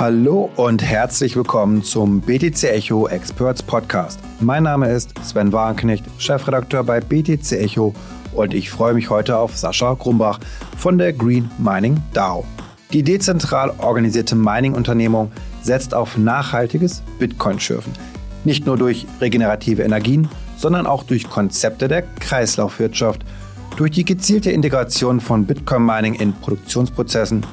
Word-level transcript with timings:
Hallo 0.00 0.48
und 0.56 0.82
herzlich 0.82 1.36
willkommen 1.36 1.82
zum 1.82 2.22
BTC 2.22 2.64
Echo 2.64 3.06
Experts 3.06 3.62
Podcast. 3.62 4.18
Mein 4.40 4.62
Name 4.62 4.90
ist 4.90 5.12
Sven 5.22 5.52
Wagenknecht, 5.52 6.06
Chefredakteur 6.16 6.84
bei 6.84 7.00
BTC 7.00 7.52
Echo 7.52 7.92
und 8.32 8.54
ich 8.54 8.70
freue 8.70 8.94
mich 8.94 9.10
heute 9.10 9.36
auf 9.36 9.58
Sascha 9.58 9.92
Grumbach 9.92 10.40
von 10.78 10.96
der 10.96 11.12
Green 11.12 11.50
Mining 11.58 11.98
DAO. 12.14 12.46
Die 12.94 13.02
dezentral 13.02 13.74
organisierte 13.76 14.36
Mining-Unternehmung 14.36 15.32
setzt 15.60 15.92
auf 15.92 16.16
nachhaltiges 16.16 17.02
Bitcoin-Schürfen. 17.18 17.92
Nicht 18.44 18.64
nur 18.64 18.78
durch 18.78 19.06
regenerative 19.20 19.82
Energien, 19.82 20.30
sondern 20.56 20.86
auch 20.86 21.02
durch 21.02 21.28
Konzepte 21.28 21.88
der 21.88 22.04
Kreislaufwirtschaft, 22.20 23.20
durch 23.76 23.90
die 23.90 24.06
gezielte 24.06 24.50
Integration 24.50 25.20
von 25.20 25.44
Bitcoin-Mining 25.44 26.14
in 26.14 26.32
Produktionsprozessen 26.32 27.44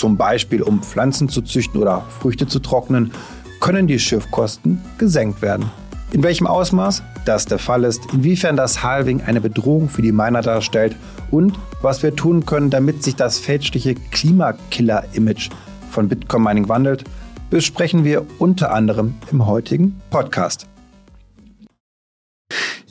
zum 0.00 0.16
Beispiel 0.16 0.62
um 0.62 0.82
Pflanzen 0.82 1.28
zu 1.28 1.42
züchten 1.42 1.78
oder 1.78 2.06
Früchte 2.08 2.46
zu 2.46 2.58
trocknen, 2.58 3.12
können 3.60 3.86
die 3.86 3.98
Schiffkosten 3.98 4.80
gesenkt 4.96 5.42
werden. 5.42 5.70
In 6.12 6.22
welchem 6.22 6.46
Ausmaß 6.46 7.02
das 7.26 7.44
der 7.44 7.58
Fall 7.58 7.84
ist, 7.84 8.00
inwiefern 8.14 8.56
das 8.56 8.82
Halving 8.82 9.20
eine 9.20 9.42
Bedrohung 9.42 9.90
für 9.90 10.00
die 10.00 10.10
Miner 10.10 10.40
darstellt 10.40 10.96
und 11.30 11.58
was 11.82 12.02
wir 12.02 12.16
tun 12.16 12.46
können, 12.46 12.70
damit 12.70 13.04
sich 13.04 13.14
das 13.14 13.38
fälschliche 13.38 13.94
Klimakiller-Image 13.94 15.50
von 15.90 16.08
Bitcoin 16.08 16.44
Mining 16.44 16.68
wandelt, 16.70 17.04
besprechen 17.50 18.02
wir 18.02 18.24
unter 18.38 18.72
anderem 18.72 19.16
im 19.30 19.46
heutigen 19.46 20.00
Podcast. 20.08 20.66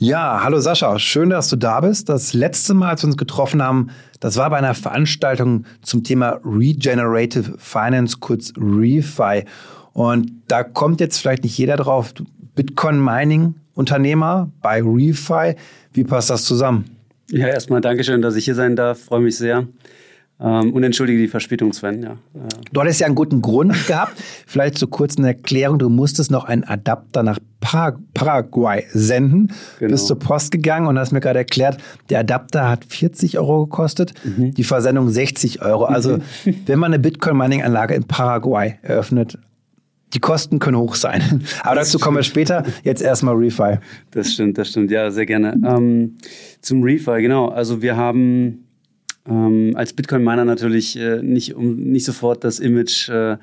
Ja, 0.02 0.40
hallo 0.42 0.60
Sascha, 0.60 0.98
schön, 0.98 1.28
dass 1.28 1.48
du 1.48 1.56
da 1.56 1.82
bist. 1.82 2.08
Das 2.08 2.32
letzte 2.32 2.72
Mal, 2.72 2.88
als 2.88 3.02
wir 3.02 3.08
uns 3.08 3.18
getroffen 3.18 3.62
haben, 3.62 3.90
das 4.18 4.38
war 4.38 4.48
bei 4.48 4.56
einer 4.56 4.72
Veranstaltung 4.72 5.66
zum 5.82 6.04
Thema 6.04 6.40
Regenerative 6.42 7.56
Finance, 7.58 8.16
kurz 8.18 8.50
ReFi. 8.56 9.44
Und 9.92 10.32
da 10.48 10.64
kommt 10.64 11.00
jetzt 11.00 11.18
vielleicht 11.18 11.42
nicht 11.42 11.58
jeder 11.58 11.76
drauf. 11.76 12.14
Bitcoin 12.54 12.98
Mining 12.98 13.56
Unternehmer 13.74 14.50
bei 14.62 14.80
ReFi. 14.80 15.56
Wie 15.92 16.04
passt 16.04 16.30
das 16.30 16.46
zusammen? 16.46 16.86
Ja, 17.28 17.48
erstmal 17.48 17.82
Dankeschön, 17.82 18.22
dass 18.22 18.36
ich 18.36 18.46
hier 18.46 18.54
sein 18.54 18.76
darf. 18.76 19.00
Freue 19.00 19.20
mich 19.20 19.36
sehr. 19.36 19.68
Ähm, 20.40 20.72
und 20.72 20.82
entschuldige 20.82 21.18
die 21.18 21.28
Verspätung, 21.28 21.72
Sven. 21.72 22.02
Ja. 22.02 22.16
Du 22.72 22.80
hattest 22.80 23.00
ja 23.00 23.06
einen 23.06 23.14
guten 23.14 23.42
Grund 23.42 23.74
gehabt. 23.86 24.14
Vielleicht 24.46 24.78
zur 24.78 24.88
kurzen 24.90 25.24
Erklärung. 25.24 25.78
Du 25.78 25.88
musstest 25.88 26.30
noch 26.30 26.44
einen 26.44 26.64
Adapter 26.64 27.22
nach 27.22 27.38
Paraguay 27.60 28.84
senden. 28.92 29.52
Genau. 29.78 29.90
Bist 29.92 30.06
zur 30.06 30.18
Post 30.18 30.50
gegangen 30.50 30.86
und 30.86 30.98
hast 30.98 31.12
mir 31.12 31.20
gerade 31.20 31.38
erklärt, 31.38 31.76
der 32.08 32.20
Adapter 32.20 32.68
hat 32.68 32.86
40 32.86 33.38
Euro 33.38 33.66
gekostet, 33.66 34.14
mhm. 34.24 34.54
die 34.54 34.64
Versendung 34.64 35.10
60 35.10 35.60
Euro. 35.62 35.84
Also 35.84 36.16
mhm. 36.16 36.22
wenn 36.66 36.78
man 36.78 36.92
eine 36.92 37.02
Bitcoin-Mining-Anlage 37.02 37.94
in 37.94 38.04
Paraguay 38.04 38.78
eröffnet, 38.82 39.38
die 40.14 40.20
Kosten 40.20 40.58
können 40.58 40.78
hoch 40.78 40.94
sein. 40.94 41.44
Aber 41.62 41.76
das 41.76 41.88
dazu 41.88 41.98
kommen 41.98 42.16
wir 42.16 42.22
später. 42.22 42.64
Jetzt 42.82 43.02
erstmal 43.02 43.34
Refi. 43.34 43.78
Das 44.10 44.32
stimmt, 44.32 44.58
das 44.58 44.70
stimmt. 44.70 44.90
Ja, 44.90 45.10
sehr 45.10 45.26
gerne. 45.26 45.52
Ähm, 45.64 46.16
zum 46.60 46.82
Refi, 46.82 47.20
genau. 47.22 47.48
Also 47.48 47.82
wir 47.82 47.96
haben 47.96 48.64
ähm, 49.28 49.72
als 49.74 49.92
Bitcoin-Miner 49.92 50.44
natürlich 50.44 50.98
äh, 50.98 51.22
nicht, 51.22 51.54
um 51.54 51.76
nicht 51.76 52.04
sofort 52.04 52.42
das 52.42 52.58
Image 52.58 53.08
äh, 53.10 53.36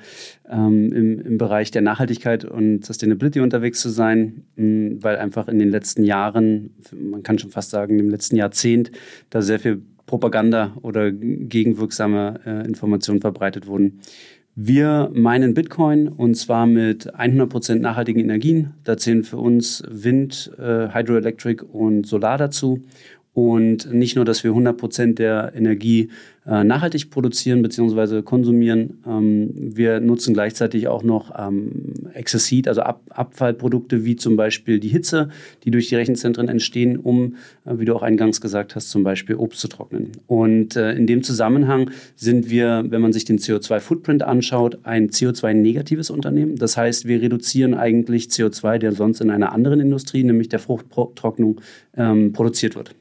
ähm, 0.50 0.92
im, 0.92 1.20
im 1.20 1.38
Bereich 1.38 1.70
der 1.70 1.82
Nachhaltigkeit 1.82 2.44
und 2.44 2.84
Sustainability 2.84 3.40
unterwegs 3.40 3.80
zu 3.80 3.88
sein, 3.88 4.42
mh, 4.56 4.64
mm, 4.64 5.02
weil 5.02 5.16
einfach 5.16 5.48
in 5.48 5.58
den 5.58 5.70
letzten 5.70 6.04
Jahren, 6.04 6.70
man 6.92 7.22
kann 7.22 7.38
schon 7.38 7.50
fast 7.50 7.70
sagen, 7.70 7.98
im 7.98 8.10
letzten 8.10 8.36
Jahrzehnt, 8.36 8.90
da 9.30 9.40
sehr 9.40 9.60
viel 9.60 9.82
Propaganda 10.06 10.76
oder 10.82 11.12
gegenwirksame 11.12 12.40
äh, 12.44 12.66
Informationen 12.66 13.20
verbreitet 13.20 13.66
wurden. 13.66 14.00
Wir 14.60 15.08
meinen 15.14 15.54
Bitcoin 15.54 16.08
und 16.08 16.34
zwar 16.34 16.66
mit 16.66 17.14
100% 17.14 17.76
nachhaltigen 17.76 18.20
Energien. 18.20 18.74
Da 18.82 18.96
zählen 18.96 19.22
für 19.22 19.36
uns 19.36 19.84
Wind, 19.88 20.50
äh, 20.58 20.92
Hydroelectric 20.92 21.62
und 21.62 22.08
Solar 22.08 22.38
dazu. 22.38 22.82
Und 23.38 23.92
nicht 23.92 24.16
nur, 24.16 24.24
dass 24.24 24.42
wir 24.42 24.50
100 24.50 24.76
Prozent 24.76 25.20
der 25.20 25.52
Energie 25.54 26.08
äh, 26.44 26.64
nachhaltig 26.64 27.08
produzieren 27.08 27.62
bzw. 27.62 28.22
konsumieren, 28.22 28.98
ähm, 29.06 29.50
wir 29.54 30.00
nutzen 30.00 30.34
gleichzeitig 30.34 30.88
auch 30.88 31.04
noch 31.04 31.32
ähm, 31.38 31.70
Excess 32.14 32.52
also 32.66 32.80
Ab 32.80 33.00
Abfallprodukte 33.10 34.04
wie 34.04 34.16
zum 34.16 34.34
Beispiel 34.34 34.80
die 34.80 34.88
Hitze, 34.88 35.28
die 35.62 35.70
durch 35.70 35.88
die 35.88 35.94
Rechenzentren 35.94 36.48
entstehen, 36.48 36.96
um, 36.96 37.36
äh, 37.64 37.78
wie 37.78 37.84
du 37.84 37.94
auch 37.94 38.02
eingangs 38.02 38.40
gesagt 38.40 38.74
hast, 38.74 38.90
zum 38.90 39.04
Beispiel 39.04 39.36
Obst 39.36 39.60
zu 39.60 39.68
trocknen. 39.68 40.10
Und 40.26 40.74
äh, 40.74 40.94
in 40.94 41.06
dem 41.06 41.22
Zusammenhang 41.22 41.92
sind 42.16 42.50
wir, 42.50 42.86
wenn 42.88 43.00
man 43.00 43.12
sich 43.12 43.24
den 43.24 43.38
CO2-Footprint 43.38 44.24
anschaut, 44.24 44.80
ein 44.82 45.10
CO2-negatives 45.10 46.10
Unternehmen. 46.10 46.56
Das 46.56 46.76
heißt, 46.76 47.06
wir 47.06 47.22
reduzieren 47.22 47.74
eigentlich 47.74 48.24
CO2, 48.24 48.78
der 48.78 48.90
sonst 48.90 49.20
in 49.20 49.30
einer 49.30 49.52
anderen 49.52 49.78
Industrie, 49.78 50.24
nämlich 50.24 50.48
der 50.48 50.58
Fruchttrocknung, 50.58 51.60
ähm, 51.96 52.32
produziert 52.32 52.74
wird. 52.74 52.96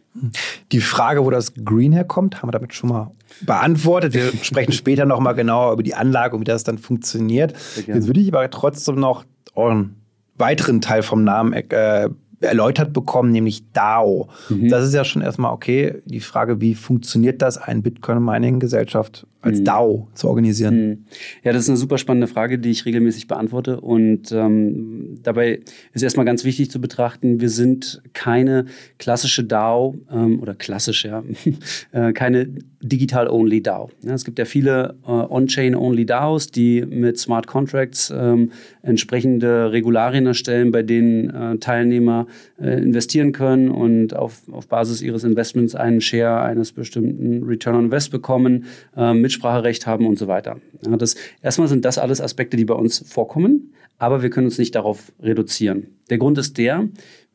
Die 0.71 0.81
Frage, 0.81 1.23
wo 1.23 1.29
das 1.29 1.53
Green 1.53 1.91
herkommt, 1.91 2.41
haben 2.41 2.47
wir 2.47 2.51
damit 2.51 2.73
schon 2.73 2.89
mal 2.89 3.11
beantwortet. 3.41 4.13
Wir 4.13 4.31
sprechen 4.41 4.71
später 4.71 5.05
noch 5.05 5.19
mal 5.19 5.33
genauer 5.33 5.73
über 5.73 5.83
die 5.83 5.95
Anlage 5.95 6.35
und 6.35 6.41
wie 6.41 6.45
das 6.45 6.63
dann 6.63 6.77
funktioniert. 6.77 7.53
Jetzt 7.85 8.07
würde 8.07 8.19
ich 8.19 8.33
aber 8.33 8.49
trotzdem 8.49 8.95
noch 8.95 9.25
euren 9.55 9.95
weiteren 10.37 10.81
Teil 10.81 11.03
vom 11.03 11.23
Namen 11.23 11.53
äh, 11.53 12.09
erläutert 12.39 12.93
bekommen, 12.93 13.31
nämlich 13.31 13.71
DAO. 13.73 14.29
Mhm. 14.49 14.69
Das 14.69 14.85
ist 14.85 14.93
ja 14.93 15.03
schon 15.03 15.21
erstmal 15.21 15.51
okay. 15.51 16.01
Die 16.05 16.19
Frage, 16.19 16.61
wie 16.61 16.75
funktioniert 16.75 17.41
das, 17.41 17.57
eine 17.57 17.81
Bitcoin-Mining-Gesellschaft 17.81 19.25
als 19.47 19.59
mhm. 19.59 19.65
DAO 19.65 20.07
zu 20.13 20.27
organisieren? 20.27 20.89
Mhm. 20.89 21.05
Ja, 21.43 21.53
das 21.53 21.63
ist 21.63 21.69
eine 21.69 21.77
super 21.77 21.97
spannende 21.97 22.27
Frage, 22.27 22.59
die 22.59 22.69
ich 22.69 22.85
regelmäßig 22.85 23.27
beantworte. 23.27 23.81
Und 23.81 24.31
ähm, 24.31 25.19
dabei 25.23 25.61
ist 25.93 26.03
erstmal 26.03 26.25
ganz 26.25 26.43
wichtig 26.43 26.69
zu 26.71 26.79
betrachten, 26.79 27.41
wir 27.41 27.49
sind 27.49 28.01
keine 28.13 28.65
klassische 28.99 29.43
DAO 29.43 29.95
ähm, 30.11 30.39
oder 30.41 30.53
klassisch, 30.53 31.05
ja, 31.05 31.23
äh, 31.91 32.13
keine 32.13 32.47
Digital-Only 32.81 33.61
DAO. 33.61 33.89
Ja, 34.03 34.13
es 34.13 34.23
gibt 34.23 34.37
ja 34.39 34.45
viele 34.45 34.95
äh, 35.05 35.09
On-Chain-Only 35.09 36.05
DAOs, 36.05 36.51
die 36.51 36.85
mit 36.85 37.17
Smart 37.17 37.47
Contracts 37.47 38.13
ähm, 38.15 38.51
entsprechende 38.83 39.71
Regularien 39.71 40.25
erstellen, 40.27 40.71
bei 40.71 40.83
denen 40.83 41.29
äh, 41.29 41.57
Teilnehmer 41.57 42.27
äh, 42.61 42.79
investieren 42.81 43.31
können 43.31 43.69
und 43.69 44.15
auf, 44.15 44.41
auf 44.51 44.67
Basis 44.67 45.01
ihres 45.01 45.23
Investments 45.23 45.75
einen 45.75 46.01
Share 46.01 46.41
eines 46.41 46.71
bestimmten 46.71 47.43
Return 47.43 47.75
on 47.75 47.85
Invest 47.85 48.11
bekommen, 48.11 48.65
äh, 48.95 49.13
Mitspracherecht 49.37 49.87
haben 49.87 50.05
und 50.05 50.17
so 50.17 50.27
weiter. 50.27 50.59
Ja, 50.85 50.97
das, 50.97 51.15
erstmal 51.41 51.67
sind 51.67 51.85
das 51.85 51.97
alles 51.97 52.21
Aspekte, 52.21 52.57
die 52.57 52.65
bei 52.65 52.73
uns 52.73 53.03
vorkommen, 53.07 53.73
aber 53.97 54.21
wir 54.21 54.29
können 54.29 54.47
uns 54.47 54.57
nicht 54.57 54.75
darauf 54.75 55.11
reduzieren. 55.21 55.87
Der 56.09 56.17
Grund 56.17 56.37
ist 56.37 56.57
der, 56.57 56.87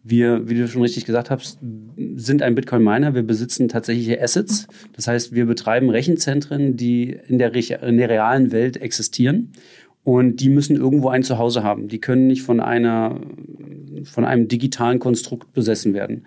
wir, 0.05 0.49
wie 0.49 0.55
du 0.55 0.67
schon 0.67 0.83
richtig 0.83 1.05
gesagt 1.05 1.31
hast, 1.31 1.61
sind 2.17 2.43
ein 2.43 2.57
Bitcoin-Miner. 2.57 3.15
Wir 3.15 3.23
besitzen 3.23 3.69
tatsächliche 3.69 4.21
Assets. 4.21 4.67
Das 4.95 5.07
heißt, 5.07 5.33
wir 5.33 5.47
betreiben 5.47 5.91
Rechenzentren, 5.91 6.77
die 6.77 7.17
in 7.29 7.39
der, 7.39 7.55
in 7.55 7.99
der 7.99 8.09
realen 8.09 8.51
Welt 8.51 8.77
existieren. 8.79 9.53
Und 10.03 10.41
die 10.41 10.49
müssen 10.49 10.75
irgendwo 10.75 11.09
ein 11.09 11.23
Zuhause 11.23 11.63
haben. 11.63 11.87
Die 11.87 12.01
können 12.01 12.27
nicht 12.27 12.43
von, 12.43 12.59
einer, 12.59 13.21
von 14.03 14.25
einem 14.25 14.49
digitalen 14.49 14.99
Konstrukt 14.99 15.53
besessen 15.53 15.95
werden. 15.95 16.27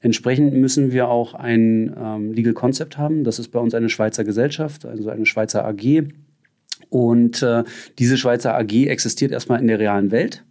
Entsprechend 0.00 0.54
müssen 0.54 0.92
wir 0.92 1.08
auch 1.08 1.34
ein 1.34 1.94
ähm, 1.98 2.32
Legal 2.32 2.52
Concept 2.52 2.98
haben. 2.98 3.24
Das 3.24 3.38
ist 3.38 3.48
bei 3.48 3.58
uns 3.58 3.74
eine 3.74 3.88
Schweizer 3.88 4.24
Gesellschaft, 4.24 4.84
also 4.84 5.08
eine 5.08 5.26
Schweizer 5.26 5.66
AG. 5.66 6.04
Und 6.90 7.42
äh, 7.42 7.64
diese 7.98 8.16
Schweizer 8.16 8.56
AG 8.56 8.86
existiert 8.86 9.32
erstmal 9.32 9.60
in 9.60 9.66
der 9.66 9.78
realen 9.78 10.10
Welt. 10.10 10.44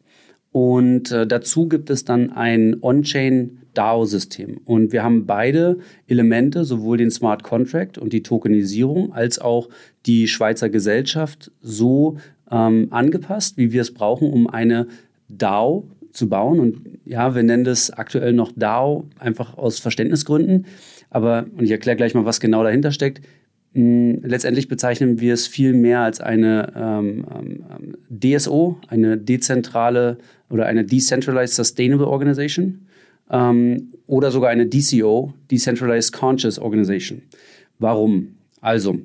Und 0.51 1.11
äh, 1.11 1.27
dazu 1.27 1.67
gibt 1.67 1.89
es 1.89 2.05
dann 2.05 2.31
ein 2.31 2.77
On-Chain 2.81 3.59
DAO-System. 3.73 4.61
Und 4.65 4.91
wir 4.91 5.03
haben 5.03 5.25
beide 5.25 5.77
Elemente, 6.07 6.63
sowohl 6.63 6.97
den 6.97 7.11
Smart 7.11 7.43
Contract 7.43 7.97
und 7.97 8.13
die 8.13 8.23
Tokenisierung, 8.23 9.13
als 9.13 9.37
auch 9.37 9.69
die 10.05 10.27
Schweizer 10.27 10.69
Gesellschaft 10.69 11.51
so 11.61 12.17
ähm, 12.49 12.87
angepasst, 12.91 13.57
wie 13.57 13.71
wir 13.71 13.81
es 13.81 13.93
brauchen, 13.93 14.31
um 14.31 14.47
eine 14.47 14.87
DAO 15.27 15.87
zu 16.15 16.29
bauen. 16.29 16.59
Und 16.59 16.99
ja, 17.05 17.35
wir 17.35 17.43
nennen 17.43 17.63
das 17.63 17.91
aktuell 17.91 18.33
noch 18.33 18.51
DAO, 18.55 19.05
einfach 19.19 19.57
aus 19.57 19.79
Verständnisgründen. 19.79 20.65
Aber, 21.09 21.45
und 21.55 21.63
ich 21.63 21.71
erkläre 21.71 21.97
gleich 21.97 22.13
mal, 22.13 22.25
was 22.25 22.39
genau 22.39 22.63
dahinter 22.63 22.91
steckt. 22.91 23.21
Hm, 23.73 24.21
letztendlich 24.23 24.67
bezeichnen 24.67 25.19
wir 25.19 25.33
es 25.33 25.47
viel 25.47 25.73
mehr 25.73 25.99
als 25.99 26.21
eine 26.21 26.71
ähm, 26.75 27.25
ähm, 27.37 27.95
DSO, 28.09 28.79
eine 28.87 29.17
dezentrale 29.17 30.17
oder 30.49 30.65
eine 30.65 30.85
Decentralized 30.85 31.55
Sustainable 31.55 32.07
Organization 32.07 32.87
ähm, 33.29 33.93
oder 34.07 34.31
sogar 34.31 34.49
eine 34.49 34.65
DCO, 34.65 35.33
Decentralized 35.51 36.13
Conscious 36.13 36.57
Organization. 36.57 37.21
Warum? 37.79 38.35
Also, 38.61 38.99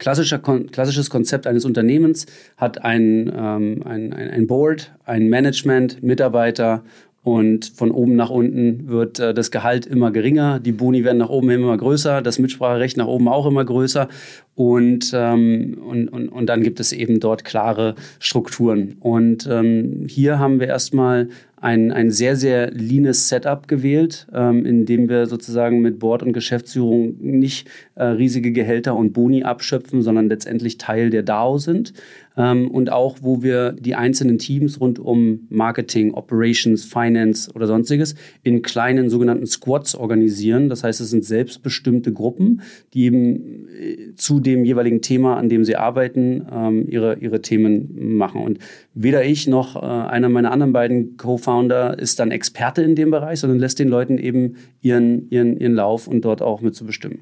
klassischer, 0.00 0.40
klassisches 0.40 1.10
Konzept 1.10 1.46
eines 1.46 1.64
Unternehmens 1.64 2.26
hat 2.56 2.84
ein, 2.84 3.32
ähm, 3.32 3.82
ein, 3.84 4.12
ein 4.12 4.48
Board, 4.48 4.92
ein 5.04 5.28
Management, 5.28 6.02
Mitarbeiter 6.02 6.82
Und 7.22 7.66
von 7.66 7.90
oben 7.90 8.16
nach 8.16 8.30
unten 8.30 8.88
wird 8.88 9.20
äh, 9.20 9.34
das 9.34 9.50
Gehalt 9.50 9.84
immer 9.84 10.10
geringer, 10.10 10.58
die 10.58 10.72
Boni 10.72 11.04
werden 11.04 11.18
nach 11.18 11.28
oben 11.28 11.50
immer 11.50 11.76
größer, 11.76 12.22
das 12.22 12.38
Mitspracherecht 12.38 12.96
nach 12.96 13.06
oben 13.06 13.28
auch 13.28 13.44
immer 13.44 13.62
größer. 13.62 14.08
Und, 14.54 15.12
ähm, 15.14 15.78
und, 15.86 16.08
und, 16.08 16.28
und 16.30 16.46
dann 16.46 16.62
gibt 16.62 16.80
es 16.80 16.92
eben 16.92 17.20
dort 17.20 17.44
klare 17.44 17.94
Strukturen. 18.20 18.96
Und 19.00 19.46
ähm, 19.50 20.06
hier 20.08 20.38
haben 20.38 20.60
wir 20.60 20.68
erstmal 20.68 21.28
ein, 21.60 21.92
ein 21.92 22.10
sehr, 22.10 22.36
sehr 22.36 22.70
leanes 22.70 23.28
Setup 23.28 23.68
gewählt, 23.68 24.26
ähm, 24.32 24.64
in 24.64 24.86
dem 24.86 25.08
wir 25.08 25.26
sozusagen 25.26 25.80
mit 25.80 25.98
Board 25.98 26.22
und 26.22 26.32
Geschäftsführung 26.32 27.16
nicht 27.20 27.68
äh, 27.94 28.04
riesige 28.04 28.52
Gehälter 28.52 28.96
und 28.96 29.12
Boni 29.12 29.44
abschöpfen, 29.44 30.02
sondern 30.02 30.28
letztendlich 30.28 30.78
Teil 30.78 31.10
der 31.10 31.22
DAO 31.22 31.58
sind. 31.58 31.92
Ähm, 32.40 32.70
und 32.70 32.90
auch, 32.90 33.18
wo 33.20 33.42
wir 33.42 33.72
die 33.72 33.94
einzelnen 33.94 34.38
Teams 34.38 34.80
rund 34.80 34.98
um 34.98 35.46
Marketing, 35.50 36.14
Operations, 36.14 36.84
Finance 36.84 37.50
oder 37.54 37.66
sonstiges 37.66 38.14
in 38.42 38.62
kleinen 38.62 39.10
sogenannten 39.10 39.46
Squads 39.46 39.94
organisieren. 39.94 40.68
Das 40.70 40.82
heißt, 40.82 41.00
es 41.00 41.10
sind 41.10 41.24
selbstbestimmte 41.24 42.12
Gruppen, 42.12 42.62
die 42.94 43.04
eben 43.04 43.68
äh, 43.68 44.14
zu 44.16 44.40
dem 44.40 44.64
jeweiligen 44.64 45.02
Thema, 45.02 45.36
an 45.36 45.50
dem 45.50 45.64
sie 45.64 45.76
arbeiten, 45.76 46.46
ähm, 46.50 46.86
ihre, 46.88 47.18
ihre 47.18 47.42
Themen 47.42 48.16
machen. 48.16 48.42
Und 48.42 48.58
weder 48.94 49.22
ich 49.24 49.46
noch 49.46 49.76
äh, 49.76 49.84
einer 49.84 50.30
meiner 50.30 50.50
anderen 50.50 50.72
beiden 50.72 51.18
Co-Founder 51.18 51.98
ist 51.98 52.18
dann 52.20 52.30
Experte 52.30 52.82
in 52.82 52.94
dem 52.94 53.10
Bereich, 53.10 53.40
sondern 53.40 53.58
lässt 53.58 53.78
den 53.78 53.88
Leuten 53.88 54.16
eben 54.16 54.56
ihren, 54.80 55.28
ihren, 55.30 55.58
ihren 55.58 55.74
Lauf 55.74 56.08
und 56.08 56.24
dort 56.24 56.40
auch 56.40 56.62
mit 56.62 56.74
zu 56.74 56.86
bestimmen. 56.86 57.20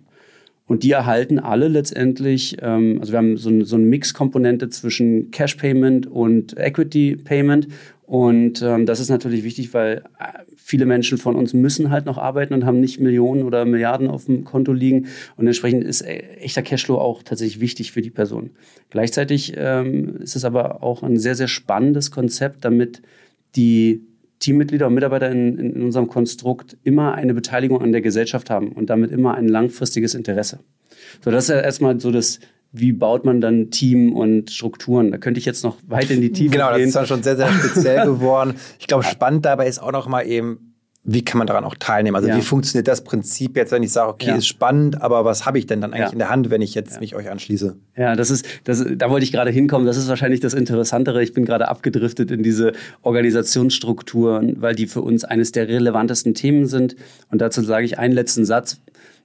Und 0.68 0.82
die 0.82 0.92
erhalten 0.92 1.38
alle 1.38 1.66
letztendlich, 1.66 2.58
ähm, 2.60 2.98
also 3.00 3.12
wir 3.12 3.18
haben 3.18 3.36
so, 3.38 3.48
eine, 3.48 3.64
so 3.64 3.74
eine 3.74 3.86
Mix-Komponente 3.86 4.68
zwischen 4.68 5.30
Cash 5.30 5.56
Payment 5.56 6.06
und 6.06 6.56
Equity 6.56 7.16
Payment. 7.16 7.68
Und 8.04 8.62
ähm, 8.62 8.84
das 8.86 9.00
ist 9.00 9.08
natürlich 9.08 9.44
wichtig, 9.44 9.72
weil 9.72 10.02
äh, 10.18 10.42
viele 10.56 10.84
Menschen 10.84 11.16
von 11.16 11.36
uns 11.36 11.54
müssen 11.54 11.90
halt 11.90 12.04
noch 12.04 12.18
arbeiten 12.18 12.52
und 12.52 12.66
haben 12.66 12.80
nicht 12.80 13.00
Millionen 13.00 13.42
oder 13.44 13.64
Milliarden 13.64 14.08
auf 14.08 14.26
dem 14.26 14.44
Konto 14.44 14.74
liegen. 14.74 15.06
Und 15.36 15.46
entsprechend 15.46 15.84
ist 15.84 16.02
äh, 16.02 16.18
echter 16.40 16.62
Cashflow 16.62 16.98
auch 16.98 17.22
tatsächlich 17.22 17.60
wichtig 17.60 17.92
für 17.92 18.02
die 18.02 18.10
Person. 18.10 18.50
Gleichzeitig 18.90 19.54
ähm, 19.56 20.16
ist 20.20 20.36
es 20.36 20.44
aber 20.44 20.82
auch 20.82 21.02
ein 21.02 21.18
sehr, 21.18 21.34
sehr 21.34 21.48
spannendes 21.48 22.10
Konzept, 22.10 22.66
damit 22.66 23.00
die 23.56 24.02
Teammitglieder 24.38 24.86
und 24.86 24.94
Mitarbeiter 24.94 25.30
in, 25.30 25.58
in, 25.58 25.82
unserem 25.82 26.08
Konstrukt 26.08 26.76
immer 26.84 27.14
eine 27.14 27.34
Beteiligung 27.34 27.82
an 27.82 27.92
der 27.92 28.00
Gesellschaft 28.00 28.50
haben 28.50 28.72
und 28.72 28.90
damit 28.90 29.10
immer 29.10 29.34
ein 29.34 29.48
langfristiges 29.48 30.14
Interesse. 30.14 30.60
So, 31.24 31.30
das 31.30 31.44
ist 31.44 31.50
ja 31.50 31.60
erstmal 31.60 31.98
so 32.00 32.10
das, 32.10 32.40
wie 32.72 32.92
baut 32.92 33.24
man 33.24 33.40
dann 33.40 33.70
Team 33.70 34.12
und 34.12 34.50
Strukturen? 34.50 35.10
Da 35.10 35.18
könnte 35.18 35.38
ich 35.38 35.46
jetzt 35.46 35.64
noch 35.64 35.76
weit 35.86 36.10
in 36.10 36.20
die 36.20 36.32
Tiefe 36.32 36.52
genau, 36.52 36.68
gehen. 36.68 36.74
Genau, 36.74 36.78
das 36.78 36.88
ist 36.88 36.96
dann 36.96 37.06
schon 37.06 37.22
sehr, 37.22 37.36
sehr 37.36 37.48
speziell 37.48 38.04
geworden. 38.04 38.54
Ich 38.78 38.86
glaube, 38.86 39.04
spannend 39.04 39.44
dabei 39.44 39.66
ist 39.66 39.82
auch 39.82 39.92
noch 39.92 40.06
mal 40.06 40.22
eben, 40.22 40.67
wie 41.04 41.24
kann 41.24 41.38
man 41.38 41.46
daran 41.46 41.64
auch 41.64 41.74
teilnehmen? 41.74 42.16
Also 42.16 42.28
ja. 42.28 42.36
wie 42.36 42.42
funktioniert 42.42 42.86
das 42.86 43.02
Prinzip 43.02 43.56
jetzt, 43.56 43.72
wenn 43.72 43.82
ich 43.82 43.92
sage, 43.92 44.10
okay, 44.10 44.28
ja. 44.28 44.36
ist 44.36 44.46
spannend, 44.46 45.00
aber 45.00 45.24
was 45.24 45.46
habe 45.46 45.58
ich 45.58 45.66
denn 45.66 45.80
dann 45.80 45.92
eigentlich 45.92 46.08
ja. 46.08 46.12
in 46.12 46.18
der 46.18 46.28
Hand, 46.28 46.50
wenn 46.50 46.60
ich 46.60 46.74
jetzt 46.74 47.00
mich 47.00 47.14
euch 47.14 47.30
anschließe? 47.30 47.76
Ja, 47.96 48.14
das 48.14 48.30
ist, 48.30 48.46
das, 48.64 48.84
da 48.96 49.08
wollte 49.08 49.24
ich 49.24 49.32
gerade 49.32 49.50
hinkommen. 49.50 49.86
Das 49.86 49.96
ist 49.96 50.08
wahrscheinlich 50.08 50.40
das 50.40 50.54
Interessantere. 50.54 51.22
Ich 51.22 51.32
bin 51.32 51.44
gerade 51.44 51.68
abgedriftet 51.68 52.30
in 52.30 52.42
diese 52.42 52.72
Organisationsstrukturen, 53.02 54.60
weil 54.60 54.74
die 54.74 54.86
für 54.86 55.00
uns 55.00 55.24
eines 55.24 55.52
der 55.52 55.68
relevantesten 55.68 56.34
Themen 56.34 56.66
sind. 56.66 56.94
Und 57.30 57.40
dazu 57.40 57.62
sage 57.62 57.86
ich 57.86 57.98
einen 57.98 58.12
letzten 58.12 58.44
Satz. 58.44 58.78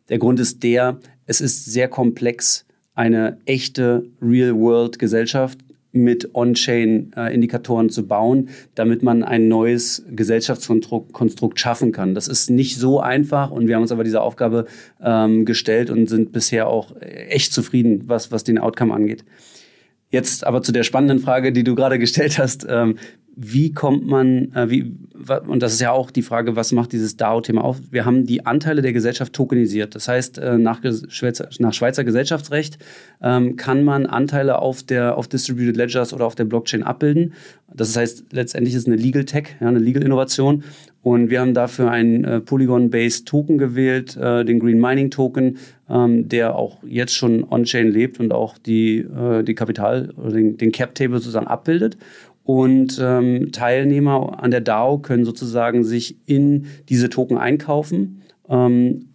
Der 0.09 0.19
Grund 0.19 0.39
ist 0.39 0.63
der, 0.63 0.99
es 1.25 1.41
ist 1.41 1.65
sehr 1.65 1.89
komplex, 1.89 2.65
eine 2.95 3.39
echte 3.45 4.05
Real-World-Gesellschaft 4.21 5.59
mit 5.93 6.31
On-Chain-Indikatoren 6.33 7.89
zu 7.89 8.07
bauen, 8.07 8.49
damit 8.75 9.03
man 9.03 9.23
ein 9.23 9.47
neues 9.47 10.03
Gesellschaftskonstrukt 10.09 11.59
schaffen 11.59 11.91
kann. 11.91 12.15
Das 12.15 12.27
ist 12.27 12.49
nicht 12.49 12.77
so 12.77 12.99
einfach 12.99 13.51
und 13.51 13.67
wir 13.67 13.75
haben 13.75 13.83
uns 13.83 13.91
aber 13.91 14.03
diese 14.03 14.21
Aufgabe 14.21 14.65
ähm, 15.01 15.45
gestellt 15.45 15.89
und 15.89 16.09
sind 16.09 16.31
bisher 16.31 16.67
auch 16.67 16.95
echt 16.99 17.53
zufrieden, 17.53 18.03
was, 18.07 18.31
was 18.31 18.43
den 18.43 18.57
Outcome 18.57 18.93
angeht. 18.93 19.23
Jetzt 20.09 20.45
aber 20.45 20.61
zu 20.61 20.71
der 20.71 20.83
spannenden 20.83 21.19
Frage, 21.19 21.51
die 21.51 21.63
du 21.63 21.73
gerade 21.73 21.97
gestellt 21.99 22.37
hast. 22.37 22.65
Ähm, 22.69 22.97
wie 23.35 23.71
kommt 23.71 24.06
man, 24.06 24.51
äh, 24.53 24.69
wie, 24.69 24.95
und 25.47 25.63
das 25.63 25.74
ist 25.74 25.81
ja 25.81 25.91
auch 25.91 26.12
die 26.12 26.21
Frage, 26.21 26.56
was 26.56 26.71
macht 26.71 26.91
dieses 26.91 27.18
DAO-Thema 27.18 27.63
auf? 27.63 27.77
Wir 27.89 28.06
haben 28.06 28.25
die 28.25 28.45
Anteile 28.45 28.81
der 28.81 28.94
Gesellschaft 28.94 29.33
tokenisiert. 29.33 29.95
Das 29.95 30.07
heißt, 30.07 30.38
äh, 30.38 30.57
nach, 30.57 30.81
Schweizer, 31.07 31.50
nach 31.57 31.74
Schweizer 31.74 32.03
Gesellschaftsrecht 32.03 32.77
ähm, 33.21 33.56
kann 33.56 33.83
man 33.83 34.06
Anteile 34.06 34.59
auf 34.59 34.83
der 34.83 35.18
auf 35.18 35.27
Distributed 35.27 35.75
Ledgers 35.75 36.13
oder 36.13 36.25
auf 36.25 36.35
der 36.35 36.45
Blockchain 36.45 36.83
abbilden. 36.83 37.33
Das 37.74 37.95
heißt, 37.97 38.25
letztendlich 38.31 38.75
ist 38.75 38.81
es 38.81 38.88
eine 38.88 38.97
Legal 38.97 39.25
Tech, 39.25 39.56
ja, 39.59 39.68
eine 39.68 39.79
Legal 39.79 40.03
Innovation. 40.03 40.63
Und 41.01 41.29
wir 41.29 41.41
haben 41.41 41.53
dafür 41.53 41.91
einen 41.91 42.24
äh, 42.24 42.39
Polygon-based 42.39 43.27
Token 43.27 43.57
gewählt, 43.57 44.15
äh, 44.15 44.45
den 44.45 44.59
Green 44.59 44.79
Mining 44.79 45.12
Token, 45.12 45.57
ähm, 45.89 46.29
der 46.29 46.56
auch 46.56 46.77
jetzt 46.83 47.13
schon 47.13 47.44
on-chain 47.44 47.89
lebt 47.89 48.21
und 48.21 48.31
auch 48.31 48.57
die, 48.57 49.00
äh, 49.00 49.44
die 49.44 49.53
Kapital 49.53 50.13
den, 50.18 50.56
den 50.57 50.71
Cap-Table 50.71 51.18
sozusagen 51.18 51.47
abbildet. 51.47 51.97
Und 52.43 52.99
ähm, 53.01 53.51
Teilnehmer 53.51 54.43
an 54.43 54.51
der 54.51 54.61
DAO 54.61 54.97
können 54.97 55.23
sozusagen 55.23 55.83
sich 55.83 56.17
in 56.25 56.65
diese 56.89 57.09
Token 57.09 57.37
einkaufen 57.37 58.21
ähm, 58.49 59.09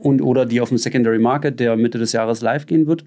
und 0.00 0.22
oder 0.22 0.46
die 0.46 0.60
auf 0.60 0.68
dem 0.68 0.78
Secondary 0.78 1.18
Market, 1.18 1.58
der 1.58 1.76
Mitte 1.76 1.98
des 1.98 2.12
Jahres 2.12 2.40
live 2.42 2.66
gehen 2.66 2.86
wird. 2.86 3.04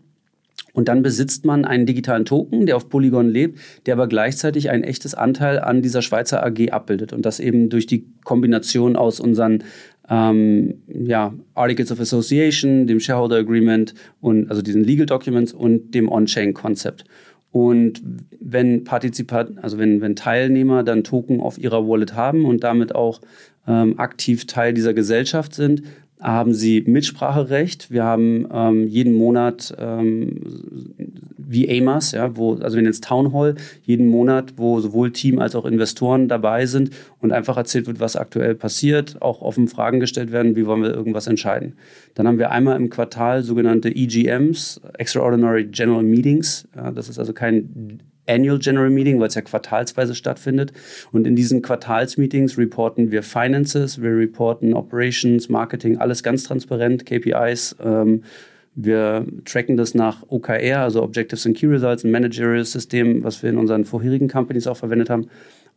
Und 0.74 0.88
dann 0.88 1.04
besitzt 1.04 1.46
man 1.46 1.66
einen 1.66 1.86
digitalen 1.86 2.26
Token, 2.26 2.66
der 2.66 2.76
auf 2.76 2.90
Polygon 2.90 3.30
lebt, 3.30 3.60
der 3.86 3.94
aber 3.94 4.08
gleichzeitig 4.08 4.72
ein 4.72 4.84
echtes 4.84 5.14
Anteil 5.14 5.60
an 5.60 5.84
dieser 5.84 6.02
Schweizer 6.02 6.44
AG 6.44 6.72
abbildet. 6.72 7.14
Und 7.14 7.26
das 7.26 7.40
eben 7.40 7.70
durch 7.70 7.86
die 7.86 8.06
Kombination 8.24 8.96
aus 8.96 9.20
unseren 9.20 9.64
ähm, 10.10 10.82
ja, 10.88 11.34
Articles 11.54 11.92
of 11.92 12.00
Association, 12.00 12.88
dem 12.88 13.00
Shareholder 13.00 13.38
Agreement 13.38 13.94
und 14.20 14.50
also 14.50 14.62
diesen 14.64 14.84
Legal 14.84 15.06
Documents 15.06 15.54
und 15.54 15.94
dem 15.94 16.10
On-Chain-Konzept. 16.12 17.06
Und 17.54 18.02
wenn 18.40 18.84
Partizipat, 18.84 19.52
also 19.62 19.78
wenn, 19.78 20.02
wenn 20.02 20.16
Teilnehmer 20.16 20.84
dann 20.84 21.04
Token 21.04 21.40
auf 21.40 21.60
ihrer 21.60 21.88
Wallet 21.88 22.16
haben 22.16 22.46
und 22.46 22.64
damit 22.64 22.96
auch 22.96 23.22
ähm, 23.68 24.00
aktiv 24.00 24.48
Teil 24.48 24.74
dieser 24.74 24.96
Gesellschaft 24.96 25.54
sind, 25.54 25.84
haben 26.24 26.54
sie 26.54 26.82
Mitspracherecht. 26.82 27.92
Wir 27.92 28.06
haben 28.06 28.48
ähm, 28.52 28.88
jeden 28.88 29.14
Monat 29.14 29.76
ähm, 29.78 30.40
wie 31.38 31.70
AMAS, 31.70 32.14
ja, 32.14 32.36
wo, 32.38 32.56
also 32.56 32.78
nennen 32.78 32.88
es 32.88 33.02
Town 33.02 33.34
Hall, 33.34 33.56
jeden 33.84 34.08
Monat, 34.08 34.54
wo 34.56 34.80
sowohl 34.80 35.12
Team 35.12 35.40
als 35.40 35.54
auch 35.56 35.66
Investoren 35.66 36.30
dabei 36.30 36.66
sind 36.66 36.92
und 37.20 37.34
einfach 37.34 37.58
erzählt 37.58 37.88
wird, 37.88 38.00
was 38.00 38.16
aktuell 38.16 38.56
passiert, 38.56 39.22
auch 39.22 39.42
offen 39.42 39.68
Fragen 39.68 40.00
gestellt 40.00 40.32
werden, 40.32 40.56
wie 40.56 40.66
wollen 40.66 40.82
wir 40.82 40.94
irgendwas 40.94 41.28
entscheiden. 41.28 41.76
Dann 42.16 42.28
haben 42.28 42.40
wir 42.40 42.52
einmal 42.52 42.78
im 42.78 42.90
Quartal 42.90 43.44
sogenannte 43.44 43.94
EGMs, 43.94 44.80
Extraordinary 44.98 45.66
General 45.66 46.04
Meetings. 46.04 46.68
Ja, 46.76 46.92
das 46.92 47.10
ist 47.10 47.20
also 47.20 47.34
kein 47.34 48.00
Annual 48.28 48.60
General 48.60 48.90
Meeting, 48.90 49.20
weil 49.20 49.28
es 49.28 49.36
ja 49.36 49.42
quartalsweise 49.42 50.16
stattfindet. 50.16 50.74
Und 51.12 51.28
in 51.28 51.36
diesen 51.36 51.62
Quartalsmeetings 51.62 52.58
reporten 52.58 53.12
wir 53.12 53.24
Finances, 53.24 54.02
wir 54.02 54.12
reporten 54.12 54.74
Operations, 54.74 55.50
Marketing, 55.50 55.98
alles 55.98 56.24
ganz 56.24 56.44
transparent, 56.44 57.06
KPIs. 57.06 57.76
Ähm, 57.84 58.24
wir 58.76 59.26
tracken 59.46 59.78
das 59.78 59.94
nach 59.94 60.24
OKR, 60.30 60.80
also 60.80 61.04
Objectives 61.04 61.46
and 61.46 61.56
Key 61.56 61.68
Results, 61.68 62.04
ein 62.04 62.12
Managerial 62.12 62.66
System, 62.66 63.24
was 63.24 63.44
wir 63.44 63.50
in 63.52 63.58
unseren 63.58 63.86
vorherigen 63.86 64.28
Companies 64.28 64.66
auch 64.68 64.78
verwendet 64.78 65.10
haben. 65.10 65.28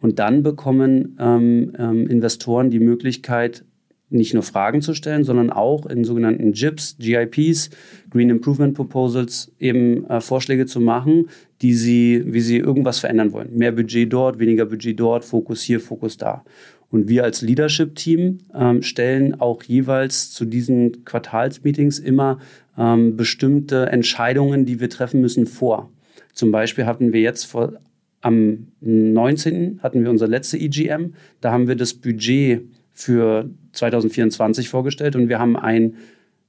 Und 0.00 0.18
dann 0.18 0.42
bekommen 0.42 1.16
ähm, 1.20 1.72
ähm, 1.78 2.06
Investoren 2.06 2.70
die 2.70 2.80
Möglichkeit, 2.80 3.64
nicht 4.08 4.34
nur 4.34 4.42
Fragen 4.42 4.82
zu 4.82 4.94
stellen, 4.94 5.24
sondern 5.24 5.50
auch 5.50 5.86
in 5.86 6.04
sogenannten 6.04 6.52
GIPs, 6.52 6.96
GIPs, 6.98 7.70
Green 8.10 8.30
Improvement 8.30 8.74
Proposals, 8.74 9.52
eben 9.58 10.08
äh, 10.08 10.20
Vorschläge 10.20 10.66
zu 10.66 10.80
machen, 10.80 11.28
die 11.62 11.74
sie, 11.74 12.22
wie 12.26 12.40
sie 12.40 12.58
irgendwas 12.58 13.00
verändern 13.00 13.32
wollen. 13.32 13.56
Mehr 13.56 13.72
Budget 13.72 14.12
dort, 14.12 14.38
weniger 14.38 14.66
Budget 14.66 14.98
dort, 15.00 15.24
Fokus 15.24 15.62
hier, 15.62 15.80
Fokus 15.80 16.16
da. 16.16 16.44
Und 16.90 17.08
wir 17.08 17.24
als 17.24 17.42
Leadership-Team 17.42 18.38
ähm, 18.54 18.82
stellen 18.82 19.40
auch 19.40 19.62
jeweils 19.64 20.30
zu 20.30 20.44
diesen 20.44 21.04
Quartalsmeetings 21.04 21.98
immer 21.98 22.38
ähm, 22.78 23.16
bestimmte 23.16 23.86
Entscheidungen, 23.86 24.66
die 24.66 24.78
wir 24.78 24.88
treffen 24.88 25.20
müssen, 25.20 25.46
vor. 25.46 25.90
Zum 26.32 26.52
Beispiel 26.52 26.86
hatten 26.86 27.12
wir 27.12 27.20
jetzt 27.20 27.44
vor, 27.44 27.72
am 28.20 28.68
19. 28.80 29.80
hatten 29.82 30.02
wir 30.02 30.10
unser 30.10 30.28
letzte 30.28 30.58
EGM. 30.58 31.14
Da 31.40 31.52
haben 31.52 31.68
wir 31.68 31.76
das 31.76 31.94
Budget 31.94 32.62
für 32.96 33.48
2024 33.72 34.68
vorgestellt 34.68 35.14
und 35.14 35.28
wir 35.28 35.38
haben 35.38 35.56
ein 35.56 35.94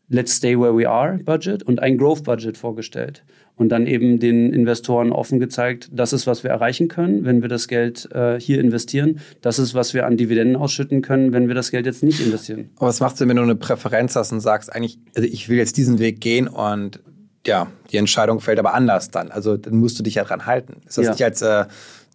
Let's 0.09 0.37
Stay 0.37 0.57
Where 0.57 0.75
We 0.75 0.89
Are 0.89 1.17
Budget 1.17 1.63
und 1.63 1.81
ein 1.81 1.97
Growth 1.97 2.23
Budget 2.23 2.57
vorgestellt. 2.57 3.23
Und 3.55 3.69
dann 3.69 3.87
eben 3.87 4.19
den 4.19 4.53
Investoren 4.53 5.11
offen 5.11 5.39
gezeigt, 5.39 5.89
das 5.91 6.13
ist, 6.13 6.27
was 6.27 6.43
wir 6.43 6.51
erreichen 6.51 6.87
können, 6.87 7.25
wenn 7.25 7.41
wir 7.41 7.49
das 7.49 7.67
Geld 7.67 8.07
äh, 8.13 8.39
hier 8.39 8.61
investieren. 8.61 9.19
Das 9.41 9.57
ist, 9.59 9.73
was 9.73 9.93
wir 9.93 10.05
an 10.05 10.15
Dividenden 10.15 10.55
ausschütten 10.55 11.01
können, 11.01 11.33
wenn 11.33 11.47
wir 11.47 11.55
das 11.55 11.71
Geld 11.71 11.87
jetzt 11.87 12.03
nicht 12.03 12.23
investieren. 12.23 12.69
Aber 12.77 12.87
was 12.87 12.99
machst 12.99 13.19
du, 13.19 13.27
wenn 13.27 13.35
du 13.35 13.41
eine 13.41 13.55
Präferenz 13.55 14.15
hast 14.15 14.31
und 14.31 14.41
sagst, 14.41 14.71
eigentlich, 14.71 14.99
also 15.15 15.27
ich 15.27 15.49
will 15.49 15.57
jetzt 15.57 15.75
diesen 15.75 15.99
Weg 15.99 16.21
gehen 16.21 16.47
und 16.47 17.01
ja, 17.45 17.67
die 17.91 17.97
Entscheidung 17.97 18.39
fällt 18.39 18.59
aber 18.59 18.73
anders 18.73 19.09
dann. 19.09 19.31
Also 19.31 19.57
dann 19.57 19.77
musst 19.77 19.97
du 19.97 20.03
dich 20.03 20.15
ja 20.15 20.23
dran 20.23 20.45
halten. 20.45 20.81
Ist 20.85 20.97
das 20.97 21.05
ja. 21.05 21.11
nicht 21.11 21.23
als 21.23 21.41
äh, 21.41 21.65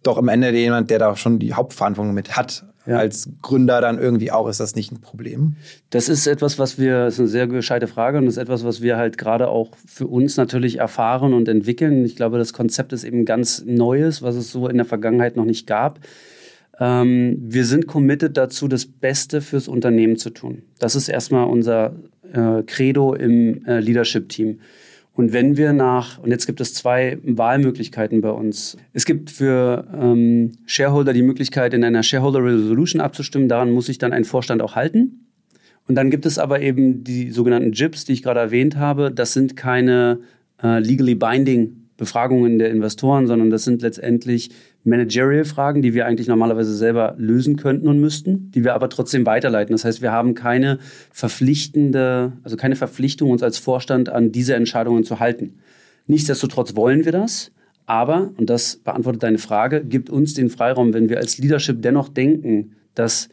doch 0.03 0.17
am 0.17 0.27
Ende 0.27 0.51
jemand, 0.51 0.89
der 0.89 0.99
da 0.99 1.15
schon 1.15 1.39
die 1.39 1.53
Hauptverantwortung 1.53 2.13
mit 2.13 2.35
hat. 2.35 2.65
Ja. 2.85 2.97
Als 2.97 3.29
Gründer 3.41 3.79
dann 3.79 3.97
irgendwie 3.97 4.31
auch, 4.31 4.49
ist 4.49 4.59
das 4.59 4.75
nicht 4.75 4.91
ein 4.91 4.99
Problem? 4.99 5.55
Das 5.89 6.09
ist 6.09 6.27
etwas, 6.27 6.59
was 6.59 6.77
wir, 6.77 7.05
das 7.05 7.13
ist 7.13 7.19
eine 7.21 7.29
sehr 7.29 7.47
gescheite 7.47 7.87
Frage 7.87 8.17
und 8.17 8.25
das 8.25 8.35
ist 8.35 8.41
etwas, 8.41 8.65
was 8.65 8.81
wir 8.81 8.97
halt 8.97 9.17
gerade 9.17 9.47
auch 9.47 9.71
für 9.87 10.07
uns 10.07 10.35
natürlich 10.35 10.79
erfahren 10.79 11.33
und 11.33 11.47
entwickeln. 11.47 12.03
Ich 12.03 12.17
glaube, 12.17 12.37
das 12.37 12.51
Konzept 12.51 12.91
ist 12.91 13.05
eben 13.05 13.23
ganz 13.23 13.63
Neues, 13.65 14.21
was 14.21 14.35
es 14.35 14.51
so 14.51 14.67
in 14.67 14.75
der 14.75 14.85
Vergangenheit 14.85 15.37
noch 15.37 15.45
nicht 15.45 15.65
gab. 15.65 15.99
Ähm, 16.77 17.37
wir 17.39 17.65
sind 17.65 17.87
committed 17.87 18.35
dazu, 18.35 18.67
das 18.67 18.85
Beste 18.85 19.41
fürs 19.41 19.69
Unternehmen 19.69 20.17
zu 20.17 20.31
tun. 20.31 20.63
Das 20.79 20.95
ist 20.95 21.07
erstmal 21.07 21.47
unser 21.47 21.93
äh, 22.33 22.63
Credo 22.63 23.13
im 23.13 23.65
äh, 23.65 23.79
Leadership-Team. 23.79 24.59
Und 25.15 25.31
wenn 25.31 25.57
wir 25.57 25.73
nach, 25.73 26.17
und 26.17 26.31
jetzt 26.31 26.47
gibt 26.47 26.59
es 26.59 26.73
zwei 26.73 27.19
Wahlmöglichkeiten 27.23 28.21
bei 28.21 28.31
uns. 28.31 28.77
Es 28.93 29.05
gibt 29.05 29.29
für 29.29 29.87
ähm, 29.93 30.53
Shareholder 30.65 31.13
die 31.13 31.21
Möglichkeit, 31.21 31.75
in 31.75 31.83
einer 31.83 32.01
Shareholder 32.01 32.43
Resolution 32.43 32.99
abzustimmen. 32.99 33.47
Daran 33.47 33.71
muss 33.71 33.85
sich 33.85 33.99
dann 33.99 34.11
ein 34.11 34.25
Vorstand 34.25 34.63
auch 34.63 34.75
halten. 34.75 35.27
Und 35.87 35.95
dann 35.95 36.09
gibt 36.09 36.25
es 36.25 36.39
aber 36.39 36.61
eben 36.61 37.03
die 37.03 37.29
sogenannten 37.29 37.73
JIPs, 37.73 38.05
die 38.05 38.13
ich 38.13 38.23
gerade 38.23 38.39
erwähnt 38.39 38.77
habe. 38.77 39.11
Das 39.11 39.33
sind 39.33 39.55
keine 39.55 40.21
äh, 40.63 40.79
legally 40.79 41.13
binding 41.13 41.82
Befragungen 41.97 42.59
der 42.59 42.71
Investoren, 42.71 43.27
sondern 43.27 43.49
das 43.49 43.63
sind 43.63 43.81
letztendlich 43.81 44.49
Managerial-Fragen, 44.83 45.81
die 45.81 45.93
wir 45.93 46.05
eigentlich 46.05 46.27
normalerweise 46.27 46.75
selber 46.75 47.15
lösen 47.17 47.55
könnten 47.55 47.87
und 47.87 47.99
müssten, 47.99 48.51
die 48.51 48.63
wir 48.63 48.73
aber 48.73 48.89
trotzdem 48.89 49.25
weiterleiten. 49.25 49.73
Das 49.73 49.85
heißt, 49.85 50.01
wir 50.01 50.11
haben 50.11 50.33
keine 50.33 50.79
verpflichtende, 51.11 52.33
also 52.43 52.57
keine 52.57 52.75
Verpflichtung, 52.75 53.29
uns 53.29 53.43
als 53.43 53.57
Vorstand 53.57 54.09
an 54.09 54.31
diese 54.31 54.55
Entscheidungen 54.55 55.03
zu 55.03 55.19
halten. 55.19 55.59
Nichtsdestotrotz 56.07 56.75
wollen 56.75 57.05
wir 57.05 57.11
das. 57.11 57.51
Aber, 57.85 58.31
und 58.37 58.49
das 58.49 58.77
beantwortet 58.77 59.23
deine 59.23 59.37
Frage, 59.37 59.83
gibt 59.83 60.09
uns 60.09 60.33
den 60.33 60.49
Freiraum, 60.49 60.93
wenn 60.93 61.09
wir 61.09 61.17
als 61.17 61.37
Leadership 61.37 61.81
dennoch 61.81 62.09
denken, 62.09 62.75
dass 62.95 63.29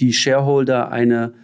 die 0.00 0.12
Shareholder 0.12 0.90
eine 0.90 1.34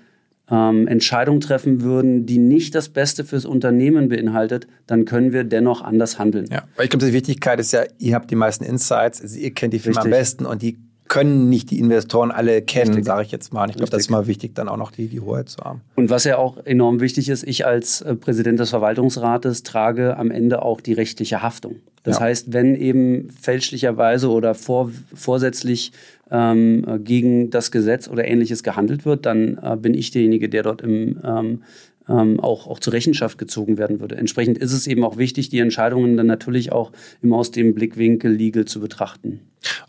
ähm, 0.50 0.86
Entscheidungen 0.88 1.40
treffen 1.40 1.82
würden, 1.82 2.26
die 2.26 2.38
nicht 2.38 2.74
das 2.74 2.88
Beste 2.88 3.24
fürs 3.24 3.44
Unternehmen 3.44 4.08
beinhaltet, 4.08 4.66
dann 4.86 5.04
können 5.04 5.32
wir 5.32 5.44
dennoch 5.44 5.82
anders 5.82 6.18
handeln. 6.18 6.46
Ja, 6.50 6.64
weil 6.76 6.84
ich 6.84 6.90
glaube, 6.90 7.06
die 7.06 7.12
Wichtigkeit 7.12 7.60
ist 7.60 7.72
ja, 7.72 7.82
ihr 7.98 8.14
habt 8.14 8.30
die 8.30 8.36
meisten 8.36 8.64
Insights, 8.64 9.20
also 9.20 9.38
ihr 9.38 9.52
kennt 9.52 9.74
die 9.74 9.78
Firma 9.78 10.00
Richtig. 10.00 10.12
am 10.12 10.18
besten 10.18 10.46
und 10.46 10.62
die 10.62 10.78
können 11.08 11.48
nicht 11.48 11.70
die 11.70 11.78
Investoren 11.78 12.30
alle 12.30 12.62
kennen, 12.62 13.02
sage 13.02 13.22
ich 13.22 13.32
jetzt 13.32 13.52
mal. 13.52 13.64
Und 13.64 13.70
ich 13.70 13.76
glaube, 13.76 13.90
das 13.90 14.00
ist 14.00 14.10
mal 14.10 14.26
wichtig, 14.26 14.54
dann 14.54 14.68
auch 14.68 14.76
noch 14.76 14.90
die, 14.90 15.08
die 15.08 15.20
Hoheit 15.20 15.48
zu 15.48 15.64
haben. 15.64 15.80
Und 15.96 16.10
was 16.10 16.24
ja 16.24 16.36
auch 16.36 16.58
enorm 16.64 17.00
wichtig 17.00 17.28
ist, 17.28 17.44
ich 17.44 17.66
als 17.66 18.02
äh, 18.02 18.14
Präsident 18.14 18.60
des 18.60 18.70
Verwaltungsrates 18.70 19.62
trage 19.62 20.16
am 20.16 20.30
Ende 20.30 20.62
auch 20.62 20.80
die 20.80 20.92
rechtliche 20.92 21.42
Haftung. 21.42 21.76
Das 22.04 22.18
ja. 22.18 22.26
heißt, 22.26 22.52
wenn 22.52 22.74
eben 22.74 23.30
fälschlicherweise 23.30 24.30
oder 24.30 24.54
vor, 24.54 24.90
vorsätzlich 25.14 25.92
ähm, 26.30 26.84
gegen 27.04 27.50
das 27.50 27.70
Gesetz 27.70 28.08
oder 28.08 28.26
ähnliches 28.26 28.62
gehandelt 28.62 29.04
wird, 29.04 29.26
dann 29.26 29.58
äh, 29.62 29.76
bin 29.76 29.94
ich 29.94 30.10
derjenige, 30.10 30.48
der 30.48 30.62
dort 30.62 30.82
im 30.82 31.18
ähm, 31.24 31.62
ähm, 32.08 32.40
auch, 32.40 32.66
auch 32.66 32.78
zur 32.78 32.92
Rechenschaft 32.92 33.38
gezogen 33.38 33.78
werden 33.78 34.00
würde. 34.00 34.16
Entsprechend 34.16 34.58
ist 34.58 34.72
es 34.72 34.86
eben 34.86 35.04
auch 35.04 35.18
wichtig, 35.18 35.50
die 35.50 35.58
Entscheidungen 35.58 36.16
dann 36.16 36.26
natürlich 36.26 36.72
auch 36.72 36.90
immer 37.22 37.36
aus 37.36 37.50
dem 37.50 37.74
Blickwinkel 37.74 38.32
legal 38.32 38.64
zu 38.64 38.80
betrachten. 38.80 39.40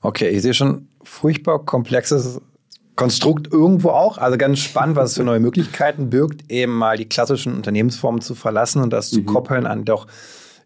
Okay, 0.02 0.30
ich 0.30 0.42
sehe 0.42 0.54
schon 0.54 0.88
furchtbar 1.02 1.66
komplexes 1.66 2.42
Konstrukt 2.96 3.52
irgendwo 3.52 3.90
auch. 3.90 4.18
Also 4.18 4.38
ganz 4.38 4.60
spannend, 4.60 4.98
was 4.98 5.12
es 5.12 5.18
für 5.18 5.24
neue 5.24 5.40
Möglichkeiten 5.40 6.10
birgt, 6.10 6.52
eben 6.52 6.74
mal 6.74 6.98
die 6.98 7.06
klassischen 7.06 7.54
Unternehmensformen 7.54 8.20
zu 8.20 8.36
verlassen 8.36 8.82
und 8.82 8.92
das 8.92 9.12
mhm. 9.12 9.16
zu 9.16 9.24
koppeln 9.24 9.66
an 9.66 9.86
doch 9.86 10.08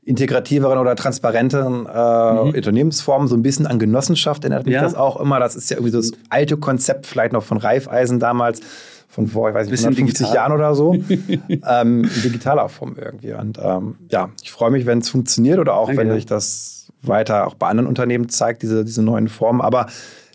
integrativeren 0.05 0.77
oder 0.79 0.95
transparenteren 0.95 1.85
äh, 1.85 2.33
mhm. 2.33 2.55
Unternehmensformen, 2.55 3.27
so 3.27 3.35
ein 3.35 3.43
bisschen 3.43 3.67
an 3.67 3.79
Genossenschaft 3.79 4.43
erinnert 4.43 4.65
mich 4.65 4.75
ja. 4.75 4.81
das 4.81 4.95
auch 4.95 5.19
immer. 5.19 5.39
Das 5.39 5.55
ist 5.55 5.69
ja 5.69 5.77
irgendwie 5.77 5.91
so 5.91 6.01
das 6.01 6.11
alte 6.29 6.57
Konzept, 6.57 7.05
vielleicht 7.05 7.33
noch 7.33 7.43
von 7.43 7.57
Reifeisen 7.57 8.19
damals 8.19 8.61
von 9.07 9.27
vor, 9.27 9.49
ich 9.49 9.55
weiß 9.55 9.69
nicht, 9.69 9.79
150 9.79 10.17
digital. 10.17 10.35
Jahren 10.35 10.51
oder 10.53 10.73
so, 10.73 10.93
ähm, 11.69 12.03
in 12.03 12.21
digitaler 12.23 12.67
Form 12.67 12.95
irgendwie. 12.99 13.33
Und 13.33 13.59
ähm, 13.61 13.95
ja, 14.09 14.29
ich 14.41 14.51
freue 14.51 14.71
mich, 14.71 14.85
wenn 14.85 14.99
es 14.99 15.09
funktioniert 15.09 15.59
oder 15.59 15.75
auch, 15.75 15.87
Danke. 15.87 16.01
wenn 16.01 16.11
sich 16.13 16.25
das 16.25 16.87
weiter 17.03 17.47
auch 17.47 17.53
bei 17.53 17.67
anderen 17.67 17.87
Unternehmen 17.87 18.29
zeigt, 18.29 18.63
diese, 18.63 18.83
diese 18.83 19.03
neuen 19.03 19.27
Formen. 19.27 19.61
Aber 19.61 19.85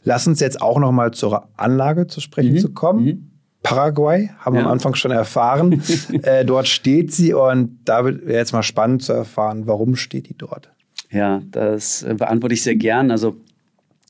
lass 0.05 0.27
uns 0.29 0.39
jetzt 0.39 0.63
auch 0.63 0.79
noch 0.79 0.93
mal 0.93 1.11
zur 1.11 1.49
Anlage 1.57 2.07
zu 2.07 2.21
sprechen 2.21 2.53
mhm. 2.53 2.59
zu 2.59 2.73
kommen. 2.73 3.05
Mhm. 3.05 3.28
Paraguay, 3.69 4.31
haben 4.39 4.57
wir 4.57 4.65
am 4.65 4.71
Anfang 4.73 4.95
schon 4.95 5.11
erfahren. 5.11 5.83
äh, 6.23 6.45
dort 6.45 6.69
steht 6.69 7.13
sie 7.13 7.35
und 7.35 7.79
da 7.85 8.05
wäre 8.05 8.19
jetzt 8.33 8.53
mal 8.53 8.63
spannend 8.63 9.03
zu 9.03 9.13
erfahren, 9.13 9.67
warum 9.67 9.95
steht 9.95 10.29
die 10.29 10.37
dort? 10.37 10.71
Ja, 11.11 11.43
das 11.51 12.03
äh, 12.03 12.15
beantworte 12.15 12.55
ich 12.55 12.63
sehr 12.63 12.77
gern. 12.77 13.11
Also 13.11 13.37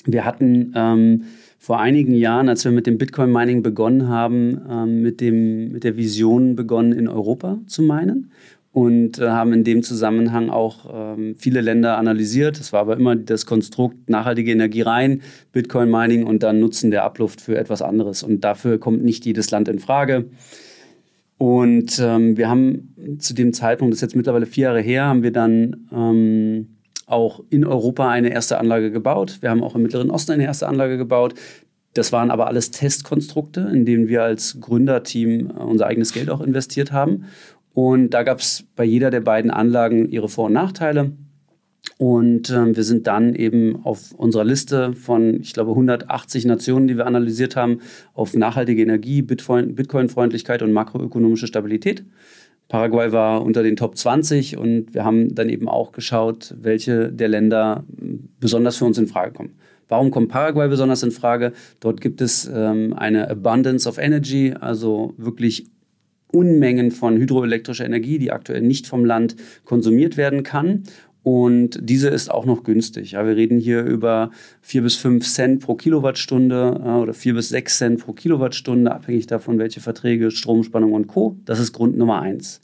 wir 0.05 0.25
hatten 0.25 0.73
ähm, 0.77 1.25
vor 1.59 1.81
einigen 1.81 2.15
Jahren, 2.15 2.49
als 2.49 2.65
wir 2.65 2.73
mit 2.73 2.87
dem 2.87 2.99
Bitcoin-Mining 2.99 3.63
begonnen 3.63 4.09
haben, 4.09 4.61
ähm, 4.71 5.03
mit, 5.03 5.21
dem, 5.21 5.73
mit 5.73 5.83
der 5.83 5.97
Vision 5.97 6.55
begonnen, 6.55 6.93
in 6.93 7.09
Europa 7.09 7.59
zu 7.67 7.83
minen 7.83 8.31
und 8.79 9.19
äh, 9.19 9.29
haben 9.31 9.53
in 9.53 9.65
dem 9.65 9.83
Zusammenhang 9.83 10.51
auch 10.51 10.87
ähm, 10.95 11.35
viele 11.37 11.63
Länder 11.63 11.99
analysiert. 11.99 12.61
Es 12.61 12.73
war 12.73 12.83
aber 12.83 12.97
immer 12.97 13.17
das 13.17 13.45
Konstrukt 13.45 14.09
nachhaltige 14.09 14.53
Energie 14.53 14.83
rein, 14.83 15.23
Bitcoin-Mining 15.51 16.25
und 16.25 16.45
dann 16.45 16.61
Nutzen 16.61 16.93
der 16.93 17.03
Abluft 17.03 17.41
für 17.41 17.59
etwas 17.59 17.83
anderes. 17.83 18.23
Und 18.23 18.45
dafür 18.45 18.79
kommt 18.79 19.03
nicht 19.03 19.27
jedes 19.27 19.51
Land 19.51 19.67
in 19.67 19.81
Frage. 19.81 20.27
Und 21.39 21.99
ähm, 22.01 22.37
wir 22.37 22.49
haben 22.49 23.19
zu 23.19 23.35
dem 23.35 23.53
Zeitpunkt, 23.53 23.95
das 23.95 23.99
ist 23.99 24.03
jetzt 24.03 24.17
mittlerweile 24.17 24.47
vier 24.47 24.67
Jahre 24.67 24.81
her, 24.81 25.07
haben 25.07 25.25
wir 25.25 25.33
dann 25.33 25.89
ähm, 25.93 26.69
auch 27.07 27.43
in 27.51 27.67
Europa 27.67 28.09
eine 28.09 28.29
erste 28.29 28.59
Anlage 28.59 28.93
gebaut. 28.93 29.39
Wir 29.41 29.51
haben 29.51 29.65
auch 29.65 29.75
im 29.75 29.83
Mittleren 29.83 30.09
Osten 30.09 30.31
eine 30.31 30.45
erste 30.45 30.69
Anlage 30.69 30.99
gebaut. 30.99 31.35
Das 31.95 32.13
waren 32.13 32.31
aber 32.31 32.47
alles 32.47 32.71
Testkonstrukte, 32.71 33.69
in 33.73 33.85
denen 33.85 34.07
wir 34.07 34.23
als 34.23 34.61
Gründerteam 34.61 35.51
äh, 35.51 35.53
unser 35.65 35.89
eigenes 35.89 36.13
Geld 36.13 36.31
auch 36.31 36.41
investiert 36.41 36.93
haben. 36.93 37.25
Und 37.79 38.11
da 38.11 38.25
gab 38.25 38.41
es 38.41 38.65
bei 38.75 38.83
jeder 38.83 39.11
der 39.11 39.21
beiden 39.21 39.53
Anlagen 39.53 40.11
ihre 40.11 40.29
Vor- 40.29 40.47
und 40.47 40.53
Nachteile. 40.53 41.13
Und 41.97 42.51
äh, 42.51 42.75
wir 42.75 42.83
sind 42.83 43.07
dann 43.07 43.37
eben 43.37 43.85
auf 43.85 44.11
unserer 44.17 44.43
Liste 44.43 44.95
von, 44.95 45.41
ich 45.41 45.53
glaube, 45.53 45.71
180 45.71 46.45
Nationen, 46.45 46.89
die 46.89 46.97
wir 46.97 47.07
analysiert 47.07 47.55
haben, 47.55 47.79
auf 48.15 48.35
nachhaltige 48.35 48.83
Energie, 48.83 49.23
Bitcoin-Freundlichkeit 49.23 50.63
und 50.63 50.73
makroökonomische 50.73 51.47
Stabilität 51.47 52.05
Paraguay 52.69 53.13
war 53.13 53.43
unter 53.43 53.63
den 53.63 53.77
Top 53.77 53.97
20 53.97 54.59
und 54.59 54.93
wir 54.93 55.05
haben 55.05 55.35
dann 55.35 55.49
eben 55.49 55.69
auch 55.69 55.93
geschaut, 55.93 56.55
welche 56.61 57.11
der 57.11 57.29
Länder 57.29 57.85
besonders 58.39 58.77
für 58.77 58.85
uns 58.85 58.99
in 58.99 59.07
Frage 59.07 59.33
kommen. 59.33 59.55
Warum 59.89 60.11
kommt 60.11 60.29
Paraguay 60.29 60.69
besonders 60.69 61.03
in 61.03 61.11
Frage? 61.11 61.55
Dort 61.81 62.03
gibt 62.03 62.21
es 62.21 62.51
ähm, 62.53 62.93
eine 62.93 63.31
Abundance 63.31 63.89
of 63.89 63.97
Energy, 63.97 64.53
also 64.53 65.15
wirklich 65.17 65.67
Unmengen 66.33 66.91
von 66.91 67.17
hydroelektrischer 67.17 67.85
Energie, 67.87 68.19
die 68.19 68.33
aktuell 68.33 68.61
nicht 68.61 68.87
vom 68.87 69.05
Land 69.05 69.37
konsumiert 69.65 70.17
werden 70.17 70.43
kann. 70.43 70.85
Und 71.23 71.79
diese 71.83 72.09
ist 72.09 72.31
auch 72.31 72.47
noch 72.47 72.63
günstig. 72.63 73.13
Ja, 73.13 73.27
wir 73.27 73.37
reden 73.37 73.59
hier 73.59 73.83
über 73.83 74.31
4 74.63 74.83
bis 74.83 74.97
5 74.97 75.27
Cent 75.27 75.61
pro 75.61 75.75
Kilowattstunde 75.75 76.81
oder 77.03 77.13
4 77.13 77.35
bis 77.35 77.51
6 77.51 77.79
Cent 77.79 78.01
pro 78.01 78.13
Kilowattstunde, 78.13 78.91
abhängig 78.93 79.27
davon, 79.27 79.59
welche 79.59 79.81
Verträge, 79.81 80.31
Stromspannung 80.31 80.93
und 80.93 81.07
Co. 81.07 81.37
Das 81.45 81.61
ist 81.61 81.73
Grund 81.73 81.99
Nummer 81.99 82.23
eins. 82.23 82.61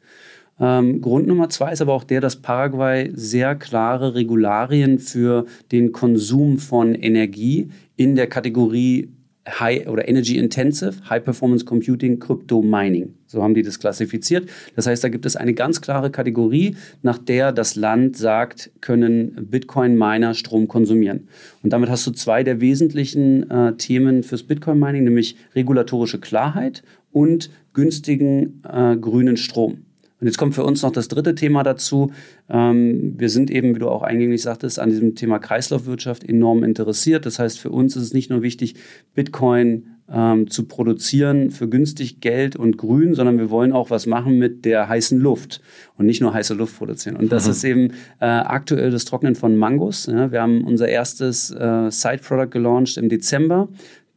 Ähm, 0.60 1.00
Grund 1.00 1.26
Nummer 1.26 1.48
zwei 1.48 1.72
ist 1.72 1.82
aber 1.82 1.92
auch 1.92 2.04
der, 2.04 2.20
dass 2.20 2.36
Paraguay 2.36 3.10
sehr 3.12 3.56
klare 3.56 4.14
Regularien 4.14 4.98
für 4.98 5.46
den 5.72 5.92
Konsum 5.92 6.58
von 6.58 6.94
Energie 6.94 7.68
in 7.96 8.14
der 8.14 8.28
Kategorie 8.28 9.10
High 9.46 9.88
oder 9.88 10.08
Energy 10.08 10.38
Intensive, 10.38 10.94
High 11.10 11.24
Performance 11.24 11.64
Computing, 11.64 12.18
Crypto 12.18 12.62
Mining. 12.62 13.14
So 13.34 13.42
haben 13.42 13.54
die 13.54 13.62
das 13.62 13.80
klassifiziert. 13.80 14.48
Das 14.76 14.86
heißt, 14.86 15.02
da 15.02 15.08
gibt 15.08 15.26
es 15.26 15.34
eine 15.34 15.54
ganz 15.54 15.80
klare 15.80 16.10
Kategorie, 16.10 16.76
nach 17.02 17.18
der 17.18 17.50
das 17.50 17.74
Land 17.74 18.16
sagt, 18.16 18.70
können 18.80 19.48
Bitcoin-Miner 19.50 20.34
Strom 20.34 20.68
konsumieren. 20.68 21.28
Und 21.62 21.72
damit 21.72 21.90
hast 21.90 22.06
du 22.06 22.12
zwei 22.12 22.44
der 22.44 22.60
wesentlichen 22.60 23.50
äh, 23.50 23.74
Themen 23.74 24.22
fürs 24.22 24.44
Bitcoin-Mining, 24.44 25.02
nämlich 25.02 25.36
regulatorische 25.54 26.20
Klarheit 26.20 26.84
und 27.10 27.50
günstigen 27.72 28.62
äh, 28.62 28.96
grünen 28.96 29.36
Strom. 29.36 29.78
Und 30.20 30.28
jetzt 30.28 30.38
kommt 30.38 30.54
für 30.54 30.64
uns 30.64 30.82
noch 30.82 30.92
das 30.92 31.08
dritte 31.08 31.34
Thema 31.34 31.64
dazu. 31.64 32.12
Ähm, 32.48 33.14
wir 33.18 33.28
sind 33.28 33.50
eben, 33.50 33.74
wie 33.74 33.80
du 33.80 33.88
auch 33.88 34.02
eingänglich 34.02 34.42
sagtest, 34.42 34.78
an 34.78 34.90
diesem 34.90 35.16
Thema 35.16 35.40
Kreislaufwirtschaft 35.40 36.22
enorm 36.22 36.62
interessiert. 36.62 37.26
Das 37.26 37.40
heißt, 37.40 37.58
für 37.58 37.70
uns 37.70 37.96
ist 37.96 38.04
es 38.04 38.14
nicht 38.14 38.30
nur 38.30 38.42
wichtig, 38.42 38.76
Bitcoin 39.14 39.93
ähm, 40.12 40.50
zu 40.50 40.64
produzieren 40.64 41.50
für 41.50 41.68
günstig 41.68 42.20
Geld 42.20 42.56
und 42.56 42.76
Grün, 42.76 43.14
sondern 43.14 43.38
wir 43.38 43.50
wollen 43.50 43.72
auch 43.72 43.90
was 43.90 44.06
machen 44.06 44.38
mit 44.38 44.64
der 44.64 44.88
heißen 44.88 45.18
Luft 45.18 45.60
und 45.96 46.06
nicht 46.06 46.20
nur 46.20 46.34
heiße 46.34 46.54
Luft 46.54 46.76
produzieren. 46.78 47.16
Und 47.16 47.32
das 47.32 47.46
mhm. 47.46 47.50
ist 47.50 47.64
eben 47.64 47.90
äh, 48.20 48.26
aktuell 48.26 48.90
das 48.90 49.04
Trocknen 49.04 49.34
von 49.34 49.56
Mangos. 49.56 50.06
Ja, 50.06 50.30
wir 50.30 50.42
haben 50.42 50.64
unser 50.64 50.88
erstes 50.88 51.50
äh, 51.50 51.90
Side-Product 51.90 52.50
gelauncht 52.50 52.96
im 52.96 53.08
Dezember. 53.08 53.68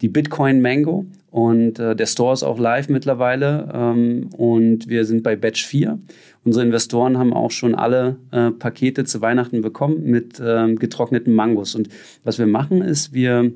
die 0.01 0.09
Bitcoin 0.09 0.61
Mango. 0.61 1.05
Und 1.29 1.77
äh, 1.77 1.95
der 1.95 2.05
Store 2.05 2.33
ist 2.33 2.43
auch 2.43 2.59
live 2.59 2.89
mittlerweile. 2.89 3.69
Ähm, 3.73 4.29
und 4.35 4.87
wir 4.87 5.05
sind 5.05 5.23
bei 5.23 5.35
Batch 5.35 5.65
4. 5.65 5.99
Unsere 6.43 6.65
Investoren 6.65 7.17
haben 7.17 7.33
auch 7.33 7.51
schon 7.51 7.75
alle 7.75 8.17
äh, 8.31 8.51
Pakete 8.51 9.03
zu 9.03 9.21
Weihnachten 9.21 9.61
bekommen 9.61 10.03
mit 10.03 10.41
ähm, 10.43 10.77
getrockneten 10.77 11.33
Mangos. 11.33 11.75
Und 11.75 11.89
was 12.23 12.39
wir 12.39 12.47
machen, 12.47 12.81
ist, 12.81 13.13
wir 13.13 13.51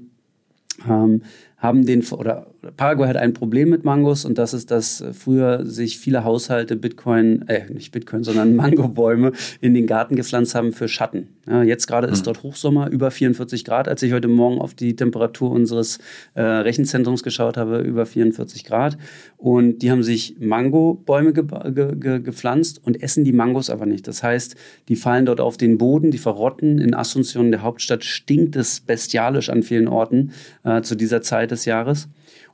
ähm, 0.88 1.22
haben 1.62 1.86
den, 1.86 2.04
oder 2.12 2.51
Paraguay 2.78 3.08
hat 3.08 3.18
ein 3.18 3.34
Problem 3.34 3.70
mit 3.70 3.84
Mangos 3.84 4.24
und 4.24 4.38
das 4.38 4.54
ist, 4.54 4.70
dass 4.70 5.04
früher 5.14 5.66
sich 5.66 5.98
viele 5.98 6.24
Haushalte 6.24 6.76
Bitcoin, 6.76 7.44
äh, 7.48 7.72
nicht 7.74 7.92
Bitcoin, 7.92 8.24
sondern 8.24 8.56
Mangobäume 8.56 9.32
in 9.62 9.74
den 9.74 9.88
Garten 9.88 10.16
gepflanzt 10.16 10.54
haben 10.54 10.72
für 10.72 10.88
Schatten. 10.88 11.28
Ja, 11.50 11.64
jetzt 11.64 11.88
gerade 11.88 12.08
ist 12.08 12.20
hm. 12.20 12.26
dort 12.26 12.44
Hochsommer, 12.44 12.92
über 12.92 13.10
44 13.10 13.66
Grad. 13.66 13.88
Als 13.88 14.04
ich 14.04 14.14
heute 14.14 14.28
Morgen 14.28 14.62
auf 14.62 14.76
die 14.76 14.96
Temperatur 14.96 15.50
unseres 15.50 15.98
äh, 16.36 16.42
Rechenzentrums 16.42 17.24
geschaut 17.24 17.58
habe, 17.58 17.80
über 17.80 18.06
44 18.06 18.64
Grad. 18.64 18.98
Und 19.38 19.80
die 19.80 19.90
haben 19.90 20.04
sich 20.04 20.36
Mangobäume 20.40 21.34
ge 21.34 21.44
ge 21.74 21.96
ge 21.96 22.20
gepflanzt 22.20 22.80
und 22.84 23.02
essen 23.02 23.24
die 23.24 23.34
Mangos 23.34 23.72
aber 23.72 23.88
nicht. 23.88 24.08
Das 24.08 24.22
heißt, 24.22 24.56
die 24.88 24.96
fallen 24.96 25.26
dort 25.26 25.42
auf 25.42 25.58
den 25.58 25.80
Boden, 25.80 26.12
die 26.12 26.20
verrotten. 26.20 26.78
In 26.78 26.94
Asunción, 26.94 27.50
der 27.50 27.64
Hauptstadt, 27.64 28.04
stinkt 28.04 28.56
es 28.56 28.80
bestialisch 28.82 29.50
an 29.50 29.64
vielen 29.64 29.88
Orten 29.88 30.32
äh, 30.64 30.84
zu 30.84 30.94
dieser 30.94 31.24
Zeit 31.24 31.50
des 31.50 31.66
Jahres. 31.66 32.08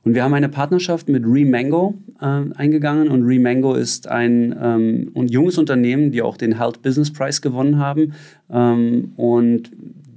Und 0.04 0.14
wir 0.14 0.22
haben 0.22 0.34
eine 0.34 0.48
Partnerschaft 0.48 1.08
mit 1.08 1.24
Remango 1.26 1.94
äh, 2.20 2.24
eingegangen 2.24 3.08
und 3.08 3.24
Remango 3.24 3.74
ist 3.74 4.08
ein 4.08 4.54
ähm, 4.60 5.26
junges 5.26 5.58
Unternehmen, 5.58 6.10
die 6.10 6.22
auch 6.22 6.36
den 6.36 6.56
Health 6.56 6.82
Business 6.82 7.12
Prize 7.12 7.40
gewonnen 7.40 7.78
haben. 7.78 8.12
Ähm, 8.50 9.12
und 9.16 9.70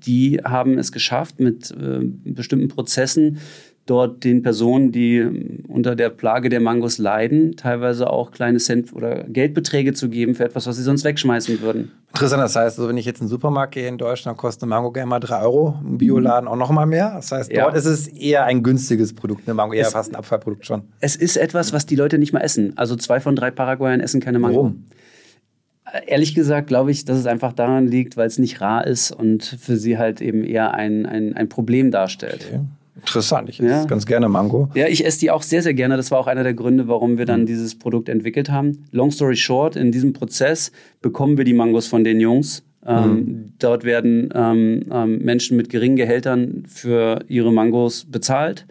die 0.06 0.40
haben 0.44 0.78
es 0.78 0.92
geschafft, 0.92 1.40
mit 1.40 1.72
äh, 1.72 2.00
bestimmten 2.24 2.68
Prozessen 2.68 3.38
dort 3.86 4.24
den 4.24 4.42
Personen, 4.42 4.92
die 4.92 5.22
unter 5.68 5.96
der 5.96 6.10
Plage 6.10 6.50
der 6.50 6.60
Mangos 6.60 6.98
leiden, 6.98 7.56
teilweise 7.56 8.10
auch 8.10 8.32
kleine 8.32 8.60
Cent 8.60 8.94
oder 8.94 9.24
Geldbeträge 9.24 9.94
zu 9.94 10.10
geben 10.10 10.36
für 10.36 10.46
etwas, 10.46 10.68
was 10.68 10.78
sie 10.78 10.84
sonst 10.84 11.04
wegschmeißen 11.04 11.62
würden. 11.62 11.92
Interessant, 12.14 12.44
das 12.44 12.56
heißt, 12.56 12.78
also 12.78 12.90
wenn 12.90 12.98
ich 12.98 13.06
jetzt 13.06 13.22
in 13.22 13.28
den 13.28 13.30
Supermarkt 13.30 13.74
gehe 13.74 13.88
in 13.88 13.98
Deutschland, 13.98 14.38
kostet 14.38 14.64
eine 14.64 14.70
Mango 14.70 14.92
gerne 14.92 15.08
mal 15.08 15.20
3 15.20 15.42
Euro, 15.44 15.80
im 15.82 15.98
Bioladen 15.98 16.48
auch 16.48 16.58
noch 16.58 16.70
mal 16.70 16.86
mehr. 16.86 17.14
Das 17.16 17.32
heißt, 17.32 17.50
dort 17.56 17.74
ja. 17.74 17.80
ist 17.80 17.86
es 17.86 18.08
eher 18.08 18.44
ein 18.46 18.64
günstiges 18.64 19.14
Produkt, 19.14 19.48
eine 19.48 19.54
Mango, 19.54 19.74
eher 19.74 19.88
es, 19.88 19.94
fast 19.94 20.12
ein 20.12 20.16
Abfallprodukt 20.16 20.66
schon. 20.66 20.84
Es 21.00 21.16
ist 21.16 21.38
etwas, 21.38 21.72
was 21.72 21.86
die 21.86 21.96
Leute 21.96 22.18
nicht 22.18 22.34
mal 22.34 22.42
essen. 22.42 22.78
Also 22.78 22.96
zwei 22.98 23.22
von 23.22 23.36
drei 23.36 23.50
Paraguayern 23.50 24.02
essen 24.02 24.20
keine 24.20 24.40
Mango. 24.40 24.58
Warum? 24.58 24.86
Äh, 25.92 26.02
ehrlich 26.08 26.36
gesagt 26.36 26.68
glaube 26.68 26.92
ich, 26.92 27.06
dass 27.06 27.18
es 27.18 27.26
einfach 27.26 27.54
daran 27.54 27.88
liegt, 27.88 28.18
weil 28.18 28.28
es 28.28 28.38
nicht 28.38 28.60
rar 28.60 28.86
ist 28.86 29.12
und 29.12 29.44
für 29.44 29.78
sie 29.78 29.98
halt 29.98 30.20
eben 30.20 30.44
eher 30.44 30.74
ein, 30.74 31.06
ein, 31.06 31.34
ein 31.34 31.48
Problem 31.48 31.92
darstellt. 31.92 32.46
Okay. 32.48 32.60
Interessant, 32.96 33.50
ich 33.50 33.60
esse 33.60 33.70
ja. 33.70 33.86
ganz 33.86 34.06
gerne 34.06 34.28
Mango. 34.28 34.70
Ja, 34.76 34.88
ich 34.88 35.06
esse 35.06 35.20
die 35.20 35.32
auch 35.32 35.44
sehr, 35.44 35.64
sehr 35.64 35.74
gerne. 35.74 35.98
Das 35.98 36.12
war 36.12 36.20
auch 36.20 36.28
einer 36.28 36.44
der 36.44 36.54
Gründe, 36.54 36.88
warum 36.88 37.18
wir 37.18 37.26
dann 37.26 37.42
mhm. 37.42 37.46
dieses 37.46 37.78
Produkt 37.78 38.10
entwickelt 38.10 38.52
haben. 38.52 38.86
Long 38.92 39.12
story 39.12 39.36
short, 39.36 39.76
in 39.76 39.92
diesem 39.92 40.14
Prozess 40.14 40.72
bekommen 41.02 41.38
wir 41.38 41.46
die 41.46 41.54
Mangos 41.54 41.88
von 41.88 42.04
den 42.04 42.20
Jungs. 42.20 42.64
Ähm, 42.86 43.14
mhm. 43.14 43.54
Dort 43.60 43.84
werden 43.84 44.30
ähm, 44.34 44.84
ähm, 44.92 45.20
Menschen 45.20 45.56
mit 45.56 45.70
geringen 45.70 45.96
Gehältern 45.96 46.64
für 46.68 47.24
ihre 47.28 47.54
Mangos 47.54 48.06
bezahlt. 48.06 48.66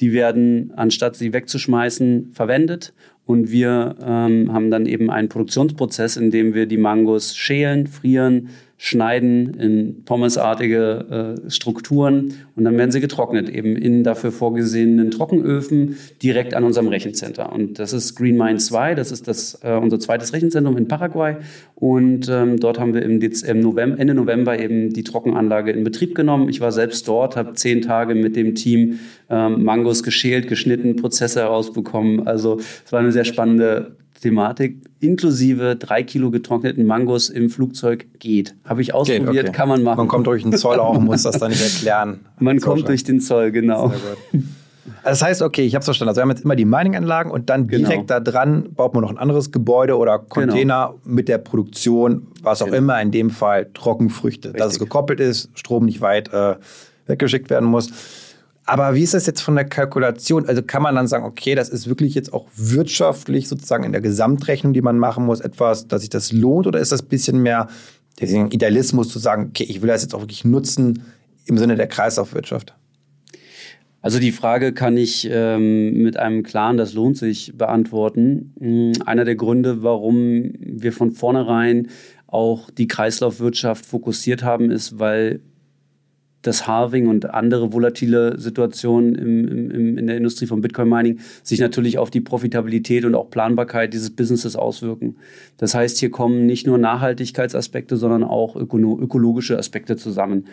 Die 0.00 0.12
werden, 0.12 0.72
anstatt 0.76 1.16
sie 1.16 1.32
wegzuschmeißen, 1.32 2.32
verwendet. 2.32 2.92
Und 3.24 3.52
wir 3.52 3.96
ähm, 4.04 4.52
haben 4.52 4.70
dann 4.70 4.86
eben 4.86 5.10
einen 5.10 5.28
Produktionsprozess, 5.28 6.16
in 6.16 6.30
dem 6.30 6.54
wir 6.54 6.66
die 6.66 6.76
Mangos 6.76 7.36
schälen, 7.36 7.86
frieren, 7.86 8.48
schneiden 8.84 9.54
in 9.60 10.04
pommesartige 10.04 11.36
äh, 11.46 11.50
Strukturen 11.50 12.34
und 12.56 12.64
dann 12.64 12.76
werden 12.76 12.90
sie 12.90 12.98
getrocknet, 12.98 13.48
eben 13.48 13.76
in 13.76 14.02
dafür 14.02 14.32
vorgesehenen 14.32 15.12
Trockenöfen 15.12 15.98
direkt 16.20 16.52
an 16.54 16.64
unserem 16.64 16.88
Rechencenter. 16.88 17.52
Und 17.52 17.78
das 17.78 17.92
ist 17.92 18.16
Green 18.16 18.36
Mine 18.36 18.58
2, 18.58 18.96
das 18.96 19.12
ist 19.12 19.28
das, 19.28 19.60
äh, 19.62 19.74
unser 19.74 20.00
zweites 20.00 20.32
Rechenzentrum 20.32 20.76
in 20.76 20.88
Paraguay. 20.88 21.36
Und 21.76 22.28
ähm, 22.28 22.58
dort 22.58 22.80
haben 22.80 22.92
wir 22.92 23.02
im, 23.02 23.20
im 23.20 23.60
November, 23.60 24.00
Ende 24.00 24.14
November 24.14 24.58
eben 24.58 24.92
die 24.92 25.04
Trockenanlage 25.04 25.70
in 25.70 25.84
Betrieb 25.84 26.16
genommen. 26.16 26.48
Ich 26.48 26.60
war 26.60 26.72
selbst 26.72 27.06
dort, 27.06 27.36
habe 27.36 27.52
zehn 27.52 27.82
Tage 27.82 28.16
mit 28.16 28.34
dem 28.34 28.56
Team 28.56 28.98
ähm, 29.30 29.62
Mangos 29.62 30.02
geschält, 30.02 30.48
geschnitten, 30.48 30.96
Prozesse 30.96 31.38
herausbekommen. 31.38 32.26
Also 32.26 32.58
es 32.84 32.90
war 32.90 32.98
eine 32.98 33.12
sehr 33.12 33.24
spannende 33.24 33.94
Thematik 34.22 34.76
inklusive 35.00 35.76
drei 35.76 36.04
Kilo 36.04 36.30
getrockneten 36.30 36.86
Mangos 36.86 37.28
im 37.28 37.50
Flugzeug 37.50 38.06
geht. 38.20 38.54
Habe 38.64 38.80
ich 38.80 38.94
ausprobiert, 38.94 39.28
okay, 39.28 39.40
okay. 39.40 39.52
kann 39.52 39.68
man 39.68 39.82
machen. 39.82 39.98
Man 39.98 40.08
kommt 40.08 40.26
durch 40.28 40.44
den 40.44 40.56
Zoll 40.56 40.78
auch, 40.78 40.98
muss 40.98 41.24
das 41.24 41.38
dann 41.38 41.50
nicht 41.50 41.62
erklären. 41.74 42.20
Man 42.38 42.60
kommt 42.60 42.88
durch 42.88 43.02
den 43.02 43.20
Zoll, 43.20 43.50
genau. 43.50 43.88
Also 43.88 44.06
das 45.04 45.22
heißt, 45.22 45.42
okay, 45.42 45.62
ich 45.62 45.74
habe 45.74 45.80
es 45.80 45.86
verstanden. 45.86 46.10
Also 46.10 46.20
wir 46.20 46.22
haben 46.22 46.30
jetzt 46.30 46.44
immer 46.44 46.56
die 46.56 46.64
Mining-Anlagen 46.64 47.30
und 47.30 47.50
dann 47.50 47.66
genau. 47.66 47.88
direkt 47.88 48.10
da 48.10 48.20
dran 48.20 48.72
baut 48.74 48.94
man 48.94 49.02
noch 49.02 49.10
ein 49.10 49.18
anderes 49.18 49.50
Gebäude 49.50 49.96
oder 49.96 50.18
Container 50.18 50.92
genau. 50.92 51.00
mit 51.04 51.28
der 51.28 51.38
Produktion, 51.38 52.28
was 52.42 52.62
auch 52.62 52.66
genau. 52.66 52.78
immer, 52.78 53.02
in 53.02 53.10
dem 53.10 53.30
Fall 53.30 53.70
Trockenfrüchte. 53.74 54.48
Richtig. 54.48 54.62
Dass 54.62 54.74
es 54.74 54.78
gekoppelt 54.78 55.20
ist, 55.20 55.50
Strom 55.54 55.86
nicht 55.86 56.00
weit 56.00 56.32
äh, 56.32 56.56
weggeschickt 57.06 57.50
werden 57.50 57.68
muss. 57.68 57.90
Aber 58.72 58.94
wie 58.94 59.02
ist 59.02 59.12
das 59.12 59.26
jetzt 59.26 59.42
von 59.42 59.54
der 59.54 59.66
Kalkulation? 59.66 60.46
Also 60.46 60.62
kann 60.62 60.80
man 60.80 60.94
dann 60.94 61.06
sagen, 61.06 61.26
okay, 61.26 61.54
das 61.54 61.68
ist 61.68 61.90
wirklich 61.90 62.14
jetzt 62.14 62.32
auch 62.32 62.46
wirtschaftlich 62.56 63.46
sozusagen 63.46 63.84
in 63.84 63.92
der 63.92 64.00
Gesamtrechnung, 64.00 64.72
die 64.72 64.80
man 64.80 64.98
machen 64.98 65.26
muss, 65.26 65.40
etwas, 65.40 65.88
dass 65.88 66.00
sich 66.00 66.08
das 66.08 66.32
lohnt? 66.32 66.66
Oder 66.66 66.80
ist 66.80 66.90
das 66.90 67.02
ein 67.02 67.08
bisschen 67.08 67.42
mehr 67.42 67.68
Idealismus 68.18 69.10
zu 69.10 69.18
sagen, 69.18 69.48
okay, 69.50 69.64
ich 69.68 69.82
will 69.82 69.88
das 69.88 70.00
jetzt 70.00 70.14
auch 70.14 70.22
wirklich 70.22 70.46
nutzen 70.46 71.02
im 71.44 71.58
Sinne 71.58 71.76
der 71.76 71.86
Kreislaufwirtschaft? 71.86 72.74
Also 74.00 74.18
die 74.18 74.32
Frage 74.32 74.72
kann 74.72 74.96
ich 74.96 75.28
ähm, 75.30 75.92
mit 76.02 76.16
einem 76.16 76.42
klaren, 76.42 76.78
das 76.78 76.94
lohnt 76.94 77.18
sich, 77.18 77.52
beantworten. 77.54 78.54
Hm, 78.58 78.92
einer 79.04 79.26
der 79.26 79.36
Gründe, 79.36 79.82
warum 79.82 80.50
wir 80.58 80.94
von 80.94 81.10
vornherein 81.10 81.88
auch 82.26 82.70
die 82.70 82.88
Kreislaufwirtschaft 82.88 83.84
fokussiert 83.84 84.42
haben, 84.42 84.70
ist, 84.70 84.98
weil 84.98 85.42
das 86.42 86.66
Halving 86.66 87.06
und 87.06 87.30
andere 87.30 87.72
volatile 87.72 88.38
Situationen 88.38 89.14
im, 89.14 89.70
im, 89.70 89.98
in 89.98 90.06
der 90.06 90.16
Industrie 90.16 90.46
von 90.46 90.60
Bitcoin 90.60 90.88
Mining 90.88 91.20
sich 91.42 91.60
natürlich 91.60 91.98
auf 91.98 92.10
die 92.10 92.20
Profitabilität 92.20 93.04
und 93.04 93.14
auch 93.14 93.30
Planbarkeit 93.30 93.94
dieses 93.94 94.10
Businesses 94.10 94.56
auswirken. 94.56 95.16
Das 95.56 95.74
heißt, 95.74 95.98
hier 95.98 96.10
kommen 96.10 96.46
nicht 96.46 96.66
nur 96.66 96.78
Nachhaltigkeitsaspekte, 96.78 97.96
sondern 97.96 98.24
auch 98.24 98.56
öko 98.56 98.78
ökologische 98.98 99.58
Aspekte 99.58 99.96
zusammen. 99.96 100.46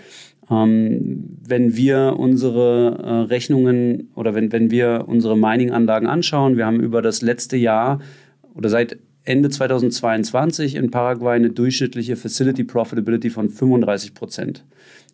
Ähm, 0.52 1.38
wenn 1.48 1.76
wir 1.76 2.16
unsere 2.18 3.00
äh, 3.04 3.12
Rechnungen 3.28 4.10
oder 4.16 4.36
wenn, 4.36 4.52
wenn 4.52 4.72
wir 4.72 5.06
unsere 5.08 5.38
Mining-Anlagen 5.38 6.08
anschauen, 6.08 6.58
wir 6.58 6.66
haben 6.66 6.80
über 6.80 7.02
das 7.02 7.22
letzte 7.22 7.58
Jahr 7.58 8.00
oder 8.54 8.70
seit 8.70 8.98
Ende 9.26 9.50
2022 9.50 10.76
in 10.76 10.92
Paraguay 10.92 11.36
eine 11.36 11.52
durchschnittliche 11.52 12.16
Facility 12.16 12.64
Profitability 12.64 13.30
von 13.30 13.50
35 13.50 14.14
Prozent. 14.14 14.64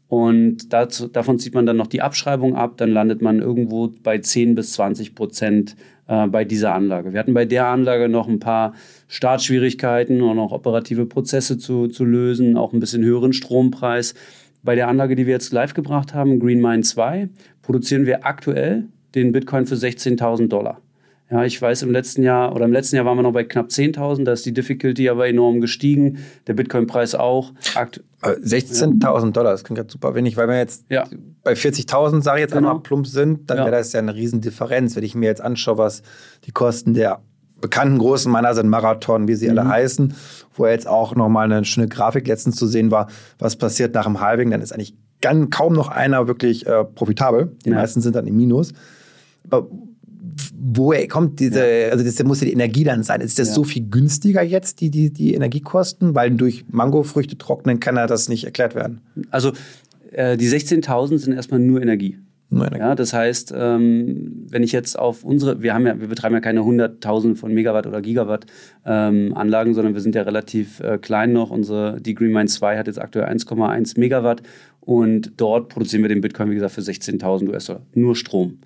Und 0.08 0.72
dazu, 0.72 1.08
davon 1.08 1.40
zieht 1.40 1.56
man 1.56 1.66
dann 1.66 1.78
noch 1.78 1.88
die 1.88 2.02
Abschreibung 2.02 2.56
ab, 2.56 2.78
dann 2.78 2.92
landet 2.92 3.22
man 3.22 3.40
irgendwo 3.40 3.92
bei 4.04 4.20
10 4.20 4.54
bis 4.54 4.74
20 4.74 5.16
Prozent 5.16 5.76
äh, 6.08 6.28
bei 6.28 6.46
dieser 6.46 6.76
Anlage. 6.76 7.12
Wir 7.12 7.20
hatten 7.20 7.34
bei 7.34 7.46
der 7.46 7.66
Anlage 7.66 8.08
noch 8.08 8.28
ein 8.28 8.40
paar 8.40 8.74
Startschwierigkeiten 9.08 10.22
und 10.22 10.38
auch 10.38 10.52
operative 10.52 11.06
Prozesse 11.06 11.58
zu, 11.58 11.88
zu 11.88 12.06
lösen, 12.06 12.56
auch 12.56 12.74
ein 12.74 12.80
bisschen 12.80 13.04
höheren 13.04 13.34
Strompreis. 13.34 14.14
Bei 14.62 14.76
der 14.76 14.88
Anlage, 14.88 15.16
die 15.16 15.26
wir 15.26 15.34
jetzt 15.34 15.52
live 15.54 15.74
gebracht 15.74 16.14
haben, 16.14 16.40
Green 16.40 16.62
Mine 16.62 16.84
2, 16.84 17.30
produzieren 17.62 18.06
wir 18.06 18.26
aktuell 18.26 18.86
den 19.16 19.32
Bitcoin 19.32 19.66
für 19.66 19.76
16.000 19.76 20.48
Dollar. 20.48 20.82
Ja, 21.32 21.44
ich 21.44 21.60
weiß, 21.60 21.82
im 21.82 21.92
letzten 21.92 22.22
Jahr 22.22 22.56
oder 22.56 22.66
im 22.66 22.72
letzten 22.72 22.98
Jahr 22.98 23.06
waren 23.06 23.18
wir 23.18 23.24
noch 23.24 23.34
bei 23.34 23.44
knapp 23.44 23.70
10.000, 23.70 24.26
da 24.26 24.34
ist 24.34 24.46
die 24.46 24.54
Difficulty 24.54 25.10
aber 25.10 25.28
enorm 25.28 25.60
gestiegen, 25.60 26.20
der 26.46 26.54
Bitcoin-Preis 26.54 27.16
auch. 27.16 27.52
16.000 28.22 29.32
Dollar, 29.32 29.52
das 29.52 29.64
klingt 29.64 29.78
gerade 29.78 29.92
super 29.92 30.14
wenig, 30.14 30.38
weil 30.38 30.48
wir 30.48 30.58
jetzt 30.58 30.86
ja. 30.90 31.06
bei 31.44 31.54
40.000, 31.54 32.22
sage 32.22 32.40
ich 32.40 32.42
jetzt 32.44 32.54
genau. 32.54 32.70
einmal, 32.70 32.84
plump 32.84 33.08
sind, 33.08 33.50
dann 33.50 33.58
ja. 33.58 33.66
wäre 33.66 33.78
das 33.78 33.92
ja 33.94 34.00
eine 34.00 34.14
Riesendifferenz, 34.14 34.96
wenn 34.96 35.04
ich 35.04 35.16
mir 35.16 35.26
jetzt 35.26 35.42
anschaue, 35.42 35.80
was 35.80 36.04
die 36.46 36.52
Kosten 36.52 36.94
der 36.94 37.22
bekannten 37.60 37.98
großen 37.98 38.32
Miner 38.32 38.54
sind, 38.54 38.70
Marathon, 38.70 39.28
wie 39.28 39.36
sie 39.36 39.50
mhm. 39.50 39.58
alle 39.58 39.70
heißen, 39.70 40.14
wo 40.54 40.68
jetzt 40.68 40.88
auch 40.88 41.16
nochmal 41.16 41.52
eine 41.52 41.66
schöne 41.66 41.88
Grafik 41.88 42.28
letztens 42.28 42.56
zu 42.56 42.68
sehen 42.68 42.92
war, 42.92 43.08
was 43.40 43.56
passiert 43.56 43.96
nach 43.96 44.06
dem 44.06 44.22
Halving, 44.22 44.52
dann 44.52 44.62
ist 44.62 44.72
eigentlich 44.72 44.96
kaum 45.50 45.74
noch 45.74 45.90
einer 45.90 46.28
wirklich 46.28 46.68
äh, 46.68 46.84
profitabel. 46.84 47.56
Die 47.66 47.70
ja. 47.70 47.76
meisten 47.76 48.02
sind 48.02 48.16
dann 48.16 48.28
im 48.28 48.38
Minus. 48.38 48.74
Aber 49.50 49.68
woher 50.58 51.08
kommt 51.08 51.40
diese, 51.40 51.60
ja. 51.60 51.90
also 51.90 52.04
das 52.04 52.22
muss 52.24 52.42
ja 52.42 52.48
die 52.48 52.54
Energie 52.54 52.84
dann 52.84 53.04
sein. 53.04 53.22
Ist 53.22 53.40
das 53.40 53.50
ja. 53.50 53.54
so 53.54 53.64
viel 53.64 53.88
günstiger 53.90 54.42
jetzt, 54.42 54.82
die, 54.82 54.90
die, 54.90 55.12
die 55.12 55.34
Energiekosten? 55.34 56.16
Weil 56.16 56.32
durch 56.32 56.66
Mangofrüchte 56.70 57.38
trocknen 57.38 57.80
kann 57.80 57.96
ja 57.96 58.08
das 58.08 58.30
nicht 58.30 58.44
erklärt 58.46 58.76
werden. 58.76 59.02
Also 59.32 59.54
äh, 60.12 60.38
die 60.38 60.48
16.000 60.48 61.18
sind 61.18 61.34
erstmal 61.34 61.60
nur 61.60 61.82
Energie. 61.82 62.18
Ja, 62.52 62.96
das 62.96 63.12
heißt, 63.12 63.54
ähm, 63.58 64.46
wenn 64.50 64.64
ich 64.64 64.72
jetzt 64.72 64.98
auf 64.98 65.24
unsere, 65.24 65.62
wir 65.62 65.74
haben 65.74 65.86
ja, 65.88 66.00
wir 66.00 66.08
betreiben 66.08 66.36
ja 66.36 66.42
keine 66.42 66.64
hunderttausende 66.64 67.36
von 67.36 67.54
Megawatt 67.54 67.88
oder 67.88 68.02
Gigawatt 68.02 68.46
ähm, 68.86 69.34
Anlagen, 69.36 69.74
sondern 69.74 69.94
wir 69.94 70.02
sind 70.02 70.16
ja 70.16 70.22
relativ 70.22 70.80
äh, 70.80 70.98
klein 71.00 71.34
noch. 71.34 71.50
Unsere, 71.50 72.00
die 72.00 72.14
Greenmine 72.14 72.46
2 72.46 72.78
hat 72.78 72.88
jetzt 72.88 73.02
aktuell 73.02 73.26
1,1 73.26 74.00
Megawatt 74.00 74.44
und 74.80 75.34
dort 75.38 75.70
produzieren 75.70 76.04
wir 76.04 76.10
den 76.10 76.22
Bitcoin, 76.22 76.52
wie 76.52 76.56
gesagt, 76.56 76.74
für 76.74 76.82
16.000 76.82 77.50
US-Dollar. 77.50 77.82
Nur 77.94 78.16
Strom. 78.16 78.60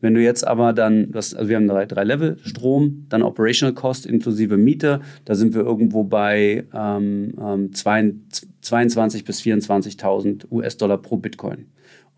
Wenn 0.00 0.14
du 0.14 0.22
jetzt 0.22 0.46
aber 0.46 0.72
dann, 0.72 1.12
das, 1.12 1.34
also 1.34 1.48
wir 1.48 1.56
haben 1.56 1.68
drei, 1.68 1.86
drei 1.86 2.04
Level, 2.04 2.38
Strom, 2.42 3.06
dann 3.08 3.22
Operational 3.22 3.74
Cost 3.74 4.06
inklusive 4.06 4.56
Miete, 4.56 5.00
da 5.24 5.34
sind 5.34 5.54
wir 5.54 5.62
irgendwo 5.62 6.04
bei 6.04 6.64
ähm, 6.74 7.34
ähm, 7.40 7.72
22 7.72 9.24
bis 9.24 9.40
24.000 9.42 10.50
US-Dollar 10.50 10.98
pro 10.98 11.16
Bitcoin. 11.16 11.66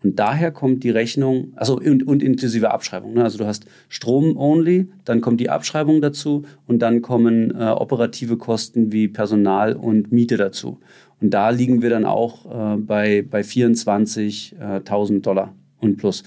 Und 0.03 0.19
daher 0.19 0.51
kommt 0.51 0.83
die 0.83 0.89
Rechnung, 0.89 1.53
also 1.55 1.77
und, 1.77 2.05
und 2.05 2.21
inklusive 2.21 2.71
Abschreibung. 2.71 3.13
Ne? 3.13 3.23
Also 3.23 3.37
du 3.37 3.45
hast 3.45 3.65
Strom 3.87 4.35
only, 4.35 4.89
dann 5.05 5.21
kommt 5.21 5.39
die 5.39 5.49
Abschreibung 5.49 6.01
dazu 6.01 6.43
und 6.67 6.79
dann 6.79 7.01
kommen 7.01 7.51
äh, 7.51 7.69
operative 7.69 8.37
Kosten 8.37 8.91
wie 8.91 9.07
Personal 9.07 9.73
und 9.73 10.11
Miete 10.11 10.35
dazu. 10.35 10.79
Und 11.21 11.33
da 11.33 11.51
liegen 11.51 11.81
wir 11.81 11.89
dann 11.89 12.03
auch 12.03 12.75
äh, 12.75 12.77
bei, 12.77 13.21
bei 13.29 13.41
24.000 13.41 15.21
Dollar 15.21 15.53
und 15.79 15.97
plus. 15.97 16.23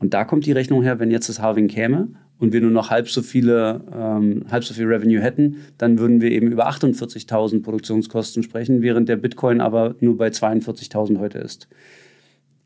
Und 0.00 0.14
da 0.14 0.24
kommt 0.24 0.46
die 0.46 0.52
Rechnung 0.52 0.82
her, 0.82 0.98
wenn 0.98 1.10
jetzt 1.10 1.28
das 1.28 1.40
Halving 1.40 1.68
käme 1.68 2.08
und 2.38 2.52
wir 2.52 2.60
nur 2.60 2.70
noch 2.70 2.90
halb 2.90 3.08
so 3.08 3.22
viele, 3.22 3.82
ähm, 3.94 4.44
halb 4.50 4.64
so 4.64 4.74
viel 4.74 4.86
Revenue 4.86 5.20
hätten, 5.20 5.58
dann 5.78 5.98
würden 5.98 6.20
wir 6.20 6.32
eben 6.32 6.50
über 6.50 6.68
48.000 6.68 7.62
Produktionskosten 7.62 8.42
sprechen, 8.42 8.80
während 8.82 9.08
der 9.08 9.16
Bitcoin 9.16 9.60
aber 9.60 9.94
nur 10.00 10.16
bei 10.16 10.28
42.000 10.28 11.18
heute 11.18 11.38
ist. 11.38 11.68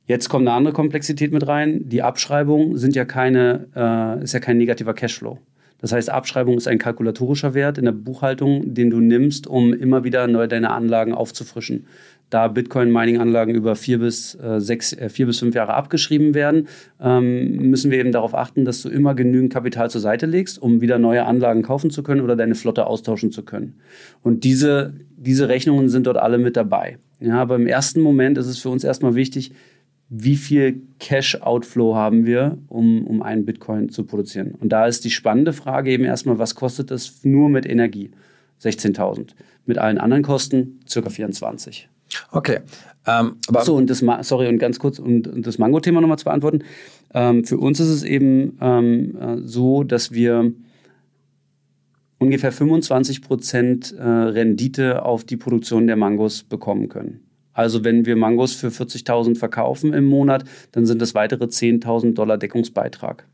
Jetzt 0.06 0.28
kommt 0.28 0.46
eine 0.46 0.56
andere 0.56 0.74
Komplexität 0.74 1.32
mit 1.32 1.46
rein. 1.46 1.88
Die 1.88 2.02
Abschreibungen 2.02 2.76
sind 2.76 2.94
ja 2.94 3.04
keine, 3.04 3.66
äh, 3.74 4.22
ist 4.22 4.32
ja 4.32 4.40
kein 4.40 4.58
negativer 4.58 4.94
Cashflow. 4.94 5.38
Das 5.84 5.92
heißt, 5.92 6.08
Abschreibung 6.08 6.56
ist 6.56 6.68
ein 6.68 6.78
kalkulatorischer 6.78 7.52
Wert 7.52 7.76
in 7.76 7.84
der 7.84 7.92
Buchhaltung, 7.92 8.72
den 8.72 8.90
du 8.90 9.00
nimmst, 9.00 9.46
um 9.46 9.74
immer 9.74 10.04
wieder 10.04 10.26
neu 10.28 10.46
deine 10.46 10.70
Anlagen 10.70 11.12
aufzufrischen. 11.12 11.86
Da 12.30 12.48
Bitcoin-Mining-Anlagen 12.48 13.54
über 13.54 13.76
vier 13.76 13.98
bis, 13.98 14.34
äh, 14.34 14.60
sechs, 14.60 14.92
äh, 14.92 15.08
vier 15.08 15.26
bis 15.26 15.38
fünf 15.38 15.54
Jahre 15.54 15.74
abgeschrieben 15.74 16.34
werden, 16.34 16.68
ähm, 17.00 17.70
müssen 17.70 17.90
wir 17.90 17.98
eben 17.98 18.12
darauf 18.12 18.34
achten, 18.34 18.64
dass 18.64 18.82
du 18.82 18.88
immer 18.88 19.14
genügend 19.14 19.52
Kapital 19.52 19.90
zur 19.90 20.00
Seite 20.00 20.26
legst, 20.26 20.60
um 20.60 20.80
wieder 20.80 20.98
neue 20.98 21.26
Anlagen 21.26 21.62
kaufen 21.62 21.90
zu 21.90 22.02
können 22.02 22.20
oder 22.20 22.36
deine 22.36 22.54
Flotte 22.54 22.86
austauschen 22.86 23.30
zu 23.30 23.44
können. 23.44 23.74
Und 24.22 24.44
diese, 24.44 24.94
diese 25.16 25.48
Rechnungen 25.48 25.88
sind 25.88 26.06
dort 26.06 26.16
alle 26.16 26.38
mit 26.38 26.56
dabei. 26.56 26.98
Ja, 27.20 27.40
aber 27.40 27.56
im 27.56 27.66
ersten 27.66 28.00
Moment 28.00 28.36
ist 28.38 28.46
es 28.46 28.58
für 28.58 28.68
uns 28.68 28.84
erstmal 28.84 29.14
wichtig, 29.14 29.52
wie 30.08 30.36
viel 30.36 30.82
Cash-Outflow 31.00 31.94
haben 31.94 32.26
wir, 32.26 32.58
um, 32.68 33.06
um 33.06 33.22
einen 33.22 33.44
Bitcoin 33.44 33.88
zu 33.88 34.04
produzieren. 34.04 34.52
Und 34.52 34.70
da 34.70 34.86
ist 34.86 35.04
die 35.04 35.10
spannende 35.10 35.52
Frage 35.52 35.90
eben 35.90 36.04
erstmal, 36.04 36.38
was 36.38 36.54
kostet 36.54 36.90
das 36.90 37.24
nur 37.24 37.48
mit 37.48 37.66
Energie? 37.66 38.10
16.000. 38.62 39.30
Mit 39.66 39.78
allen 39.78 39.98
anderen 39.98 40.22
Kosten 40.22 40.80
circa 40.88 41.10
24. 41.10 41.88
Okay. 42.34 42.60
Ähm, 43.06 43.36
so, 43.62 43.76
und 43.76 43.88
das, 43.88 44.02
sorry, 44.22 44.48
und 44.48 44.58
ganz 44.58 44.78
kurz, 44.78 44.98
um, 44.98 45.22
um 45.26 45.42
das 45.42 45.58
Mango-Thema 45.58 46.00
nochmal 46.00 46.18
zu 46.18 46.24
beantworten. 46.24 46.60
Ähm, 47.12 47.44
für 47.44 47.58
uns 47.58 47.80
ist 47.80 47.88
es 47.88 48.02
eben 48.02 48.58
ähm, 48.60 49.16
äh, 49.16 49.36
so, 49.44 49.84
dass 49.84 50.10
wir 50.12 50.52
ungefähr 52.18 52.52
25 52.52 53.22
Prozent 53.22 53.94
äh, 53.96 54.02
Rendite 54.02 55.04
auf 55.04 55.24
die 55.24 55.36
Produktion 55.36 55.86
der 55.86 55.96
Mangos 55.96 56.42
bekommen 56.42 56.88
können. 56.88 57.20
Also 57.52 57.84
wenn 57.84 58.04
wir 58.04 58.16
Mangos 58.16 58.54
für 58.54 58.68
40.000 58.68 59.38
verkaufen 59.38 59.92
im 59.92 60.04
Monat, 60.04 60.44
dann 60.72 60.86
sind 60.86 61.00
das 61.00 61.14
weitere 61.14 61.44
10.000 61.44 62.14
Dollar 62.14 62.36
Deckungsbeitrag. 62.36 63.26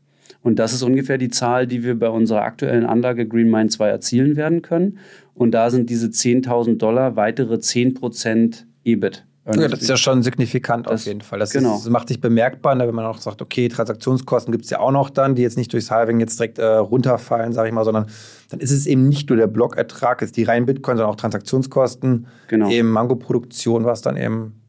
Und 0.43 0.59
das 0.59 0.73
ist 0.73 0.83
ungefähr 0.83 1.17
die 1.17 1.29
Zahl, 1.29 1.65
die 1.65 1.83
wir 1.83 1.97
bei 1.97 2.09
unserer 2.09 2.41
aktuellen 2.43 2.85
Anlage 2.85 3.27
Green 3.27 3.49
Mine 3.49 3.69
2 3.69 3.87
erzielen 3.87 4.35
werden 4.35 4.61
können. 4.61 4.99
Und 5.33 5.51
da 5.51 5.69
sind 5.69 5.89
diese 5.89 6.07
10.000 6.07 6.77
Dollar 6.77 7.15
weitere 7.15 7.55
10% 7.55 8.65
EBIT. 8.83 9.25
Ja, 9.45 9.67
das 9.67 9.81
ist 9.81 9.89
ja 9.89 9.97
schon 9.97 10.21
signifikant 10.21 10.85
das, 10.85 11.01
auf 11.01 11.07
jeden 11.07 11.21
Fall. 11.21 11.39
Das, 11.39 11.49
genau. 11.49 11.75
ist, 11.75 11.85
das 11.85 11.91
macht 11.91 12.09
sich 12.09 12.21
bemerkbar, 12.21 12.75
ne, 12.75 12.87
wenn 12.87 12.93
man 12.93 13.05
auch 13.05 13.17
sagt, 13.17 13.41
okay, 13.41 13.69
Transaktionskosten 13.69 14.51
gibt 14.51 14.65
es 14.65 14.69
ja 14.69 14.79
auch 14.79 14.91
noch 14.91 15.09
dann, 15.09 15.33
die 15.33 15.41
jetzt 15.41 15.57
nicht 15.57 15.73
durchs 15.73 15.89
Halving 15.89 16.19
jetzt 16.19 16.37
direkt 16.37 16.59
äh, 16.59 16.65
runterfallen, 16.65 17.51
sage 17.51 17.69
ich 17.69 17.73
mal, 17.73 17.83
sondern 17.83 18.05
dann 18.49 18.59
ist 18.59 18.69
es 18.69 18.85
eben 18.85 19.09
nicht 19.09 19.29
nur 19.29 19.37
der 19.37 19.47
Blockertrag, 19.47 20.21
ist 20.21 20.37
die 20.37 20.43
reinen 20.43 20.67
Bitcoin, 20.67 20.97
sondern 20.97 21.11
auch 21.11 21.15
Transaktionskosten, 21.15 22.27
genau. 22.49 22.69
eben 22.69 22.91
Mango-Produktion, 22.91 23.83
was 23.83 24.01
dann 24.01 24.15
eben 24.15 24.61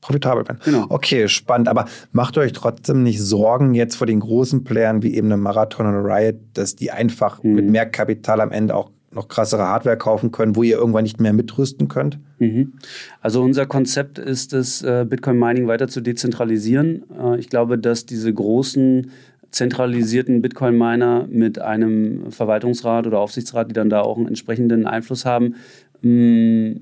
profitabel 0.00 0.48
werden. 0.48 0.60
Genau. 0.64 0.86
Okay, 0.88 1.28
spannend. 1.28 1.68
Aber 1.68 1.84
macht 2.12 2.38
euch 2.38 2.52
trotzdem 2.52 3.02
nicht 3.02 3.20
Sorgen 3.20 3.74
jetzt 3.74 3.96
vor 3.96 4.06
den 4.06 4.20
großen 4.20 4.64
Playern 4.64 5.02
wie 5.02 5.14
eben 5.14 5.26
eine 5.26 5.36
Marathon 5.36 5.86
oder 5.86 6.04
Riot, 6.04 6.36
dass 6.54 6.76
die 6.76 6.90
einfach 6.90 7.42
mhm. 7.42 7.54
mit 7.54 7.68
mehr 7.68 7.86
Kapital 7.86 8.40
am 8.40 8.50
Ende 8.50 8.74
auch 8.74 8.90
noch 9.12 9.28
krassere 9.28 9.62
Hardware 9.62 9.96
kaufen 9.96 10.32
können, 10.32 10.56
wo 10.56 10.62
ihr 10.62 10.76
irgendwann 10.76 11.04
nicht 11.04 11.20
mehr 11.20 11.32
mitrüsten 11.32 11.88
könnt? 11.88 12.18
Mhm. 12.38 12.74
Also 13.20 13.42
unser 13.42 13.66
Konzept 13.66 14.18
ist 14.18 14.52
es, 14.52 14.82
äh, 14.82 15.06
Bitcoin 15.08 15.38
Mining 15.38 15.66
weiter 15.66 15.88
zu 15.88 16.00
dezentralisieren. 16.00 17.04
Äh, 17.18 17.38
ich 17.38 17.48
glaube, 17.48 17.78
dass 17.78 18.06
diese 18.06 18.32
großen 18.32 19.10
zentralisierten 19.50 20.42
Bitcoin-Miner 20.42 21.28
mit 21.30 21.58
einem 21.58 22.30
Verwaltungsrat 22.30 23.06
oder 23.06 23.20
Aufsichtsrat, 23.20 23.70
die 23.70 23.74
dann 23.74 23.88
da 23.88 24.02
auch 24.02 24.18
einen 24.18 24.28
entsprechenden 24.28 24.86
Einfluss 24.86 25.24
haben, 25.24 25.54
mm, 26.02 26.72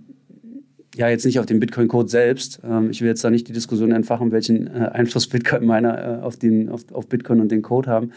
ja, 0.97 1.09
jetzt 1.09 1.25
nicht 1.25 1.39
auf 1.41 1.47
den 1.47 1.61
Bitcoin-Code 1.61 2.09
selbst. 2.09 2.61
Ähm, 2.65 2.91
ich 2.91 3.01
will 3.01 3.09
jetzt 3.09 3.23
da 3.25 3.31
nicht 3.31 3.49
die 3.49 3.53
Diskussion 3.53 3.93
entfachen, 3.93 4.33
welchen 4.33 4.67
äh, 4.69 4.91
Einfluss 4.93 5.29
Bitcoin-Miner 5.29 6.21
auf, 6.23 6.39
auf, 6.71 6.93
auf 6.93 7.09
Bitcoin 7.09 7.41
und 7.41 7.51
den 7.51 7.63
Code 7.63 7.91
haben. 7.91 8.13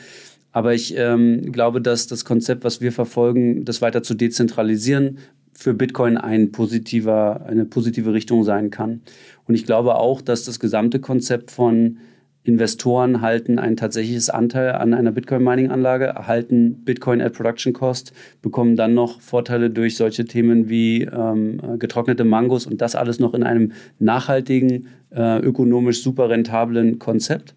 Aber 0.52 0.74
ich 0.74 0.96
ähm, 0.98 1.52
glaube, 1.52 1.82
dass 1.82 2.08
das 2.08 2.26
Konzept, 2.26 2.64
was 2.64 2.82
wir 2.82 2.92
verfolgen, 2.92 3.66
das 3.66 3.82
weiter 3.82 4.04
zu 4.04 4.14
dezentralisieren, 4.16 5.20
für 5.54 5.74
Bitcoin 5.74 6.18
ein 6.18 6.52
positiver, 6.52 7.46
eine 7.48 7.66
positive 7.66 8.14
Richtung 8.14 8.44
sein 8.44 8.70
kann. 8.70 9.02
Und 9.46 9.56
ich 9.56 9.66
glaube 9.66 9.96
auch, 9.96 10.22
dass 10.22 10.44
das 10.44 10.60
gesamte 10.60 11.00
Konzept 11.00 11.50
von 11.50 11.98
Investoren 12.44 13.22
halten 13.22 13.60
ein 13.60 13.76
tatsächliches 13.76 14.30
Anteil 14.30 14.72
an 14.72 14.94
einer 14.94 15.12
Bitcoin-Mining-Anlage, 15.12 16.06
erhalten 16.06 16.86
Bitcoin 16.86 17.22
at 17.22 17.34
Production 17.34 17.74
Cost, 17.74 18.14
bekommen 18.42 18.78
dann 18.78 18.94
noch 18.94 19.20
Vorteile 19.20 19.70
durch 19.70 19.98
solche 19.98 20.26
Themen 20.26 20.70
wie 20.70 21.02
ähm, 21.02 21.60
getrocknete 21.78 22.24
Mangos 22.24 22.66
und 22.66 22.80
das 22.82 22.96
alles 22.96 23.20
noch 23.20 23.34
in 23.34 23.44
einem 23.44 23.74
nachhaltigen, 24.00 24.88
äh, 25.10 25.40
ökonomisch 25.40 26.02
super 26.02 26.30
rentablen 26.30 27.00
Konzept 27.00 27.54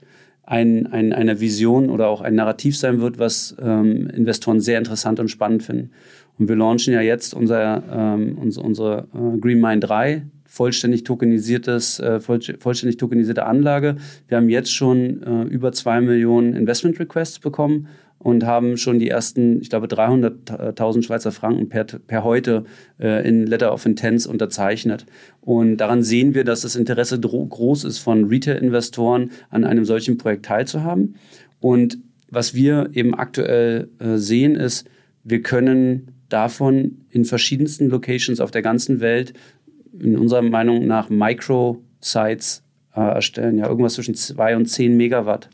ein, 0.50 0.88
ein, 0.88 1.12
eine 1.12 1.40
Vision 1.40 1.90
oder 1.90 2.08
auch 2.08 2.22
ein 2.22 2.34
Narrativ 2.34 2.76
sein 2.76 3.00
wird, 3.00 3.20
was 3.20 3.54
ähm, 3.62 4.10
Investoren 4.10 4.60
sehr 4.60 4.78
interessant 4.78 5.20
und 5.20 5.28
spannend 5.28 5.62
finden. 5.62 5.92
Und 6.40 6.48
wir 6.48 6.56
launchen 6.56 6.92
ja 6.92 7.00
jetzt 7.00 7.34
unser, 7.34 7.84
ähm, 7.88 8.36
unsere, 8.36 8.66
unsere 8.66 9.08
äh, 9.14 9.38
Green 9.38 9.60
Mine 9.60 9.78
3, 9.78 10.22
vollständig 10.46 11.04
tokenisiertes, 11.04 12.00
äh, 12.00 12.18
vollständig 12.18 12.96
tokenisierte 12.96 13.46
Anlage. 13.46 13.94
Wir 14.26 14.38
haben 14.38 14.48
jetzt 14.48 14.74
schon 14.74 15.22
äh, 15.22 15.42
über 15.44 15.70
zwei 15.70 16.00
Millionen 16.00 16.54
Investment 16.54 16.98
Requests 16.98 17.38
bekommen 17.38 17.86
und 18.22 18.44
haben 18.44 18.76
schon 18.76 18.98
die 18.98 19.08
ersten, 19.08 19.62
ich 19.62 19.70
glaube, 19.70 19.86
300.000 19.86 21.02
Schweizer 21.02 21.32
Franken 21.32 21.70
per, 21.70 21.84
per 21.84 22.22
heute 22.22 22.64
äh, 23.00 23.26
in 23.26 23.46
Letter 23.46 23.72
of 23.72 23.86
Intents 23.86 24.26
unterzeichnet. 24.26 25.06
Und 25.40 25.78
daran 25.78 26.02
sehen 26.02 26.34
wir, 26.34 26.44
dass 26.44 26.60
das 26.60 26.76
Interesse 26.76 27.18
groß 27.18 27.84
ist 27.84 27.98
von 27.98 28.26
Retail-Investoren, 28.26 29.30
an 29.48 29.64
einem 29.64 29.86
solchen 29.86 30.18
Projekt 30.18 30.44
teilzuhaben. 30.44 31.16
Und 31.60 31.98
was 32.28 32.54
wir 32.54 32.90
eben 32.92 33.14
aktuell 33.14 33.88
äh, 33.98 34.16
sehen, 34.16 34.54
ist, 34.54 34.86
wir 35.24 35.40
können 35.40 36.08
davon 36.28 36.98
in 37.08 37.24
verschiedensten 37.24 37.88
Locations 37.88 38.38
auf 38.40 38.50
der 38.50 38.62
ganzen 38.62 39.00
Welt 39.00 39.32
in 39.98 40.18
unserer 40.18 40.42
Meinung 40.42 40.86
nach 40.86 41.08
Micro-Sites 41.08 42.62
äh, 42.94 43.00
erstellen, 43.00 43.56
ja 43.56 43.66
irgendwas 43.66 43.94
zwischen 43.94 44.14
2 44.14 44.56
und 44.56 44.66
10 44.66 44.94
Megawatt 44.94 45.48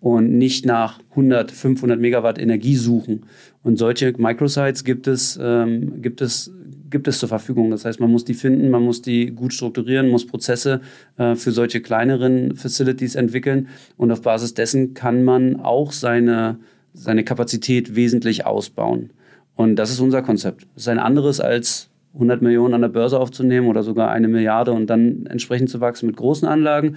und 0.00 0.36
nicht 0.36 0.66
nach 0.66 1.00
100, 1.10 1.50
500 1.50 1.98
Megawatt 1.98 2.38
Energie 2.38 2.76
suchen. 2.76 3.26
Und 3.62 3.78
solche 3.78 4.12
Microsites 4.16 4.84
gibt 4.84 5.06
es, 5.06 5.38
ähm, 5.42 6.02
gibt 6.02 6.20
es, 6.20 6.52
gibt 6.90 7.08
es 7.08 7.18
zur 7.18 7.28
Verfügung. 7.28 7.70
Das 7.70 7.84
heißt, 7.84 7.98
man 7.98 8.10
muss 8.10 8.24
die 8.24 8.34
finden, 8.34 8.70
man 8.70 8.82
muss 8.82 9.02
die 9.02 9.26
gut 9.26 9.52
strukturieren, 9.52 10.08
muss 10.08 10.26
Prozesse 10.26 10.80
äh, 11.16 11.34
für 11.34 11.50
solche 11.50 11.80
kleineren 11.80 12.54
Facilities 12.54 13.14
entwickeln. 13.14 13.68
Und 13.96 14.12
auf 14.12 14.22
Basis 14.22 14.54
dessen 14.54 14.94
kann 14.94 15.24
man 15.24 15.60
auch 15.60 15.92
seine, 15.92 16.58
seine 16.92 17.24
Kapazität 17.24 17.96
wesentlich 17.96 18.46
ausbauen. 18.46 19.10
Und 19.56 19.76
das 19.76 19.90
ist 19.90 20.00
unser 20.00 20.22
Konzept. 20.22 20.66
Das 20.74 20.84
ist 20.84 20.88
ein 20.88 20.98
anderes 20.98 21.40
als 21.40 21.88
100 22.16 22.42
Millionen 22.42 22.74
an 22.74 22.80
der 22.80 22.88
Börse 22.88 23.18
aufzunehmen 23.18 23.68
oder 23.68 23.82
sogar 23.82 24.10
eine 24.10 24.28
Milliarde 24.28 24.72
und 24.72 24.88
dann 24.88 25.26
entsprechend 25.26 25.70
zu 25.70 25.80
wachsen 25.80 26.06
mit 26.06 26.16
großen 26.16 26.48
Anlagen. 26.48 26.96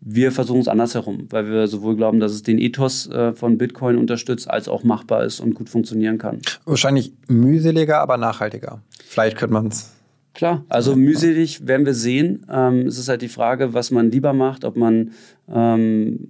Wir 0.00 0.30
versuchen 0.30 0.60
es 0.60 0.68
andersherum, 0.68 1.26
weil 1.30 1.50
wir 1.50 1.66
sowohl 1.66 1.96
glauben, 1.96 2.20
dass 2.20 2.32
es 2.32 2.42
den 2.42 2.58
Ethos 2.58 3.08
äh, 3.10 3.32
von 3.32 3.58
Bitcoin 3.58 3.96
unterstützt, 3.96 4.48
als 4.48 4.68
auch 4.68 4.84
machbar 4.84 5.24
ist 5.24 5.40
und 5.40 5.54
gut 5.54 5.68
funktionieren 5.68 6.18
kann. 6.18 6.40
Wahrscheinlich 6.64 7.12
mühseliger, 7.28 8.00
aber 8.00 8.16
nachhaltiger. 8.16 8.82
Vielleicht 9.04 9.36
könnte 9.36 9.54
man 9.54 9.68
es. 9.68 9.94
Klar, 10.34 10.64
also 10.68 10.94
mühselig 10.94 11.66
werden 11.66 11.84
wir 11.84 11.94
sehen. 11.94 12.46
Ähm, 12.48 12.86
es 12.86 12.98
ist 12.98 13.08
halt 13.08 13.22
die 13.22 13.28
Frage, 13.28 13.74
was 13.74 13.90
man 13.90 14.10
lieber 14.10 14.32
macht, 14.32 14.64
ob 14.64 14.76
man 14.76 15.10
ähm, 15.52 16.20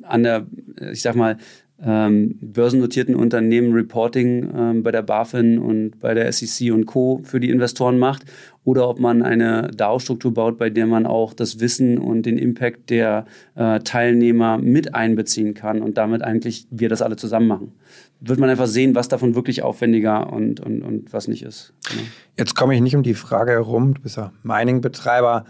an 0.00 0.22
der, 0.22 0.46
ich 0.92 1.02
sag 1.02 1.14
mal, 1.14 1.36
ähm, 1.82 2.38
börsennotierten 2.40 3.16
Unternehmen 3.16 3.72
Reporting 3.72 4.50
ähm, 4.56 4.82
bei 4.82 4.92
der 4.92 5.02
BaFin 5.02 5.58
und 5.58 5.98
bei 6.00 6.14
der 6.14 6.30
SEC 6.32 6.72
und 6.72 6.86
Co. 6.86 7.20
für 7.24 7.40
die 7.40 7.50
Investoren 7.50 7.98
macht 7.98 8.24
oder 8.64 8.88
ob 8.88 9.00
man 9.00 9.22
eine 9.22 9.70
DAO-Struktur 9.74 10.32
baut, 10.32 10.56
bei 10.56 10.70
der 10.70 10.86
man 10.86 11.04
auch 11.04 11.34
das 11.34 11.60
Wissen 11.60 11.98
und 11.98 12.26
den 12.26 12.38
Impact 12.38 12.90
der 12.90 13.26
äh, 13.56 13.80
Teilnehmer 13.80 14.58
mit 14.58 14.94
einbeziehen 14.94 15.54
kann 15.54 15.82
und 15.82 15.98
damit 15.98 16.22
eigentlich 16.22 16.66
wir 16.70 16.88
das 16.88 17.02
alle 17.02 17.16
zusammen 17.16 17.48
machen. 17.48 17.72
Wird 18.20 18.38
man 18.38 18.48
einfach 18.48 18.66
sehen, 18.66 18.94
was 18.94 19.08
davon 19.08 19.34
wirklich 19.34 19.62
aufwendiger 19.62 20.32
und, 20.32 20.60
und, 20.60 20.82
und 20.82 21.12
was 21.12 21.28
nicht 21.28 21.42
ist. 21.42 21.74
Genau. 21.90 22.02
Jetzt 22.38 22.54
komme 22.54 22.74
ich 22.74 22.80
nicht 22.80 22.96
um 22.96 23.02
die 23.02 23.14
Frage 23.14 23.52
herum, 23.52 23.94
du 23.94 24.00
bist 24.00 24.16
ja 24.16 24.32
Mining-Betreiber 24.44 25.44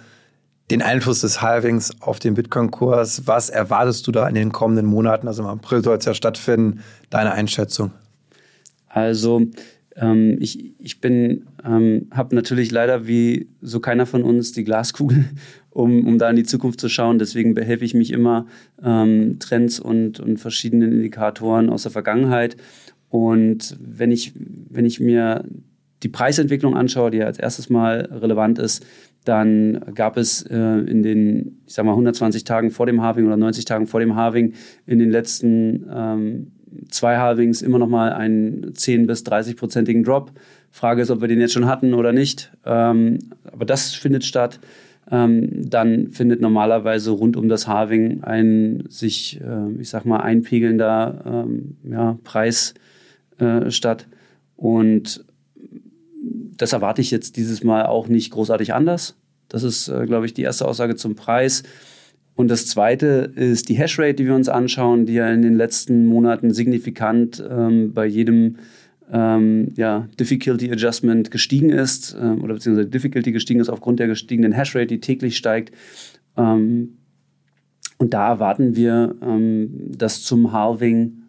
den 0.70 0.83
Einfluss 0.83 1.20
des 1.20 1.42
Halvings 1.42 1.92
auf 2.00 2.18
den 2.18 2.35
Bitcoin-Kurs. 2.35 3.27
Was 3.27 3.50
erwartest 3.50 4.07
du 4.07 4.12
da 4.12 4.27
in 4.29 4.35
den 4.35 4.53
kommenden 4.53 4.87
Monaten? 4.87 5.29
Also 5.29 5.42
im 5.42 5.48
April 5.48 5.83
soll 5.83 5.98
es 5.98 6.05
ja 6.05 6.14
stattfinden. 6.14 6.81
Deine 7.11 7.33
Einschätzung? 7.33 7.92
Also 8.88 9.42
ähm, 9.96 10.38
ich, 10.40 10.74
ich 10.79 11.00
bin, 11.00 11.46
ähm, 11.64 12.09
habe 12.11 12.35
natürlich 12.35 12.70
leider 12.70 13.07
wie 13.07 13.48
so 13.61 13.81
keiner 13.81 14.07
von 14.07 14.22
uns 14.22 14.53
die 14.53 14.64
Glaskugel, 14.64 15.27
um, 15.70 16.07
um 16.07 16.18
da 16.18 16.31
in 16.31 16.37
die 16.37 16.44
Zukunft 16.44 16.81
zu 16.81 16.88
schauen. 16.88 17.18
Deswegen 17.18 17.55
behelfe 17.55 17.85
ich 17.85 17.94
mich 17.94 18.11
immer 18.11 18.46
ähm, 18.83 19.38
Trends 19.40 19.79
und, 19.81 20.18
und 20.20 20.38
verschiedenen 20.38 20.92
Indikatoren 20.92 21.68
aus 21.68 21.83
der 21.83 21.92
Vergangenheit. 21.92 22.57
Und 23.11 23.77
wenn 23.81 24.11
ich, 24.11 24.33
wenn 24.35 24.87
ich 24.87 24.98
mir 24.98 25.44
die 26.03 26.09
Preisentwicklung 26.09 26.77
anschaue, 26.77 27.11
die 27.11 27.18
ja 27.18 27.27
als 27.27 27.38
erstes 27.38 27.70
mal 27.70 28.09
relevant 28.11 28.59
ist, 28.59 28.85
dann 29.24 29.80
gab 29.94 30.16
es 30.16 30.42
äh, 30.42 30.56
in 30.56 31.02
den, 31.02 31.62
ich 31.66 31.74
sag 31.74 31.84
mal, 31.84 31.92
120 31.92 32.44
Tagen 32.44 32.70
vor 32.70 32.87
dem 32.87 33.02
Halving 33.02 33.26
oder 33.26 33.37
90 33.37 33.64
Tagen 33.64 33.87
vor 33.87 34.00
dem 34.00 34.16
Halving 34.16 34.52
in 34.87 34.98
den 34.98 35.10
letzten 35.10 35.87
ähm, 35.90 36.52
zwei 36.90 37.18
Halvings 37.18 37.62
immer 37.62 37.78
noch 37.78 37.88
mal 37.88 38.12
einen 38.12 38.74
10 38.74 39.06
bis 39.06 39.24
30-prozentigen 39.24 40.04
Drop. 40.04 40.32
Frage 40.70 41.02
ist, 41.02 41.10
ob 41.10 41.20
wir 41.20 41.28
den 41.28 41.40
jetzt 41.40 41.52
schon 41.52 41.66
hatten 41.66 41.94
oder 41.94 42.12
nicht. 42.12 42.52
Ähm, 42.64 43.18
aber 43.44 43.64
das 43.64 43.94
findet 43.94 44.24
statt. 44.24 44.60
Ähm, 45.10 45.68
dann 45.68 46.10
findet 46.10 46.40
normalerweise 46.40 47.10
rund 47.10 47.37
um 47.37 47.48
das 47.48 47.68
Halving 47.68 48.22
ein 48.22 48.84
sich, 48.88 49.40
äh, 49.40 49.80
ich 49.80 49.90
sag 49.90 50.04
mal, 50.04 50.20
einpegelnder 50.20 51.44
ähm, 51.46 51.76
ja, 51.84 52.18
Preis 52.24 52.74
äh, 53.38 53.70
statt. 53.70 54.06
Und 54.56 55.24
das 56.56 56.72
erwarte 56.72 57.00
ich 57.00 57.10
jetzt 57.10 57.36
dieses 57.36 57.64
Mal 57.64 57.86
auch 57.86 58.08
nicht 58.08 58.30
großartig 58.30 58.74
anders. 58.74 59.16
Das 59.48 59.62
ist, 59.62 59.88
äh, 59.88 60.06
glaube 60.06 60.26
ich, 60.26 60.34
die 60.34 60.42
erste 60.42 60.66
Aussage 60.66 60.96
zum 60.96 61.14
Preis. 61.14 61.62
Und 62.34 62.48
das 62.48 62.66
zweite 62.66 63.32
ist 63.36 63.68
die 63.68 63.74
Hashrate, 63.74 64.14
die 64.14 64.26
wir 64.26 64.34
uns 64.34 64.48
anschauen, 64.48 65.06
die 65.06 65.14
ja 65.14 65.30
in 65.30 65.42
den 65.42 65.54
letzten 65.54 66.04
Monaten 66.06 66.52
signifikant 66.52 67.42
ähm, 67.48 67.92
bei 67.92 68.06
jedem 68.06 68.56
ähm, 69.12 69.68
ja, 69.76 70.08
Difficulty 70.18 70.72
Adjustment 70.72 71.30
gestiegen 71.30 71.70
ist 71.70 72.16
ähm, 72.20 72.42
oder 72.42 72.54
beziehungsweise 72.54 72.88
Difficulty 72.88 73.32
gestiegen 73.32 73.60
ist 73.60 73.68
aufgrund 73.68 74.00
der 74.00 74.08
gestiegenen 74.08 74.52
Hashrate, 74.52 74.86
die 74.86 75.00
täglich 75.00 75.36
steigt. 75.36 75.72
Ähm, 76.36 76.98
und 77.98 78.14
da 78.14 78.28
erwarten 78.28 78.74
wir, 78.74 79.14
ähm, 79.22 79.92
dass 79.96 80.22
zum 80.22 80.52
Halving 80.52 81.23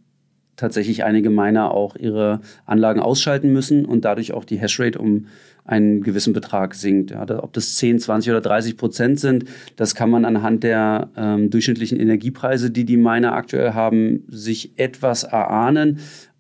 tatsächlich 0.56 1.04
einige 1.04 1.30
Miner 1.30 1.72
auch 1.72 1.96
ihre 1.96 2.42
Anlagen 2.66 3.00
ausschalten 3.00 3.52
müssen 3.52 3.86
und 3.86 4.06
dadurch 4.06 4.34
auch 4.34 4.46
die 4.46 4.58
Hashrate 4.58 5.00
um 5.00 5.28
einen 5.66 6.04
gewissen 6.04 6.34
Betrag 6.34 6.76
sinkt. 6.76 7.12
Ja, 7.12 7.26
ob 7.42 7.54
das 7.54 7.76
10, 7.76 8.00
20 8.00 8.32
oder 8.32 8.42
30 8.42 8.78
Prozent 8.78 9.20
sind, 9.20 9.46
das 9.76 9.96
kann 9.96 10.10
man 10.10 10.24
anhand 10.24 10.64
der 10.64 11.10
ähm, 11.18 11.50
durchschnittlichen 11.50 12.00
Energiepreise, 12.00 12.70
die 12.70 12.86
die 12.86 12.98
Miner 12.98 13.34
aktuell 13.34 13.74
haben, 13.74 14.24
sich 14.30 14.78
etwas 14.78 15.24
erahnen. 15.24 16.00